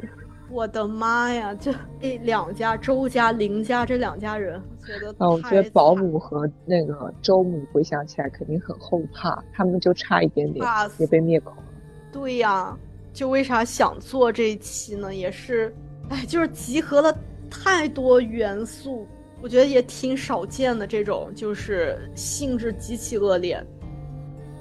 [0.50, 1.54] 我的妈呀！
[1.60, 10.66] 这这两家周家、林家这两家人，觉得啊，我觉得保姆和那个周母回想起来肯定很后怕，他们就差一点点
[10.98, 11.64] 也被灭口了。
[12.12, 12.78] 对呀，
[13.12, 15.14] 就为啥想做这一期呢？
[15.14, 15.74] 也是，
[16.10, 17.14] 哎，就是集合了
[17.50, 19.06] 太多元素，
[19.42, 23.62] 我觉得也挺少见的这种，就是性质极其恶劣。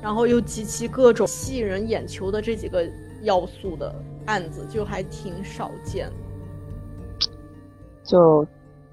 [0.03, 2.87] 然后又极其各种吸引人眼球的这几个
[3.23, 3.93] 要素的
[4.27, 7.27] 案子，就还挺少见的。
[8.05, 8.47] 就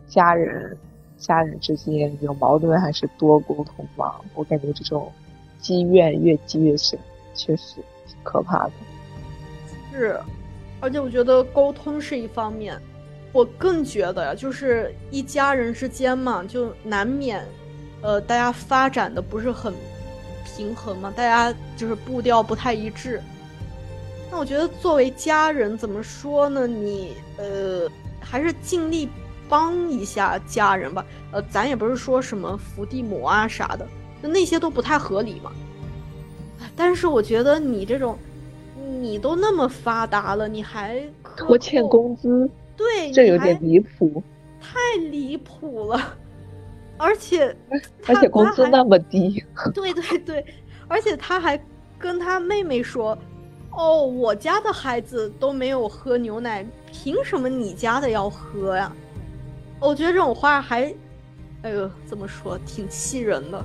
[0.07, 0.77] 家人，
[1.17, 4.19] 家人之间有矛盾还是多沟通吧。
[4.33, 5.11] 我感觉这种
[5.59, 6.97] 积怨越积越深，
[7.33, 7.75] 确实
[8.07, 8.71] 挺可怕的。
[9.91, 10.19] 是，
[10.79, 12.79] 而且我觉得沟通是一方面，
[13.31, 17.45] 我更觉得呀，就是一家人之间嘛，就难免，
[18.01, 19.73] 呃，大家发展的不是很
[20.43, 23.21] 平衡嘛，大家就是步调不太一致。
[24.33, 26.65] 那我觉得作为家人，怎么说呢？
[26.65, 27.87] 你呃，
[28.19, 29.07] 还是尽力
[29.47, 31.05] 帮一下家人吧。
[31.31, 33.87] 呃，咱也不是说什么伏地魔啊啥的，
[34.23, 35.51] 就那些都不太合理嘛。
[36.75, 38.17] 但是我觉得你这种。
[38.99, 41.01] 你都那么发达了，你还
[41.37, 42.49] 拖欠工资？
[42.75, 44.21] 对，这有点离谱，
[44.59, 44.77] 太
[45.09, 46.15] 离谱了。
[46.97, 47.55] 而且，
[48.07, 49.43] 而且工资那么低。
[49.73, 50.45] 对对对，
[50.87, 51.59] 而且他还
[51.97, 53.17] 跟他妹妹说
[53.75, 58.91] ：“哦，我家的孩子都没有喝牛奶，凭什么你家的要喝呀？”
[59.81, 60.93] 我觉得这种话还，
[61.63, 63.63] 哎呦，怎么说，挺气人的。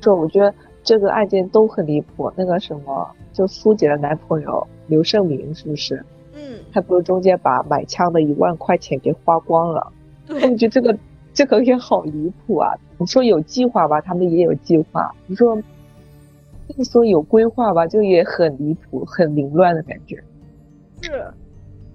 [0.00, 2.32] 这我觉得这个案件都很离谱。
[2.36, 3.08] 那个什么。
[3.30, 6.04] 就苏姐的男朋友刘胜明是不是？
[6.34, 9.92] 嗯，他不是中间把买枪的一万块钱给花光了？
[10.26, 10.98] 对，我觉得这个
[11.32, 12.74] 这个也好离谱啊！
[12.96, 15.56] 你说有计划吧，他们也有计划；你说
[16.76, 20.16] 你说有规划吧，就也很离谱、很凌乱的感觉。
[21.02, 21.32] 是，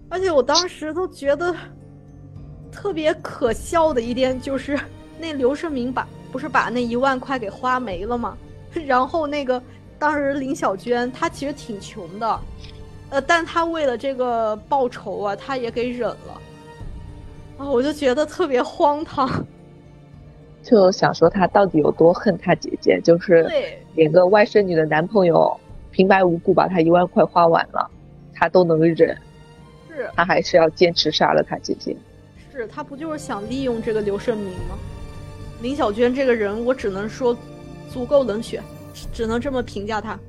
[0.10, 1.56] 而且我当时都觉得
[2.72, 4.80] 特别可笑的一点就是，
[5.20, 8.38] 那刘胜明把不是把那一万块给花没了吗？
[8.86, 9.62] 然后那个。
[10.00, 12.40] 当时林小娟她其实挺穷的，
[13.12, 16.42] 呃，但她为了这个报仇啊，她也给忍了，
[17.58, 19.30] 啊，我就觉得特别荒唐，
[20.64, 23.48] 就想说他到底有多恨他姐姐，就是
[23.94, 25.56] 连个外甥女的男朋友
[25.92, 27.92] 平白无故把他一万块花完了，
[28.34, 29.16] 他都能忍，
[29.90, 31.96] 是，他还是要坚持杀了他姐姐，
[32.52, 34.78] 是他不就是想利用这个刘胜明吗？
[35.62, 37.38] 林小娟这个人，我只能说
[37.90, 38.62] 足够冷血。
[39.12, 40.20] 只能这么评价他，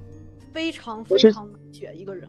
[0.51, 2.27] 非常非常冷血一个人。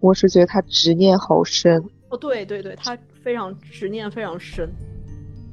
[0.00, 1.80] 我是觉得他执念好深。
[2.08, 4.68] 哦，对对对，他非常执念非常深。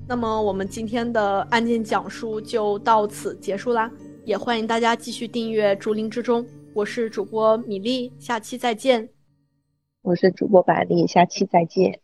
[0.08, 3.89] 那么我们今天的案件讲述就到此结束啦，
[4.26, 6.43] 也欢迎大家继续订阅《竹林之中》，
[6.74, 9.08] 我是主播米粒，下期再见。
[10.02, 12.01] 我是主播百丽，下期再见。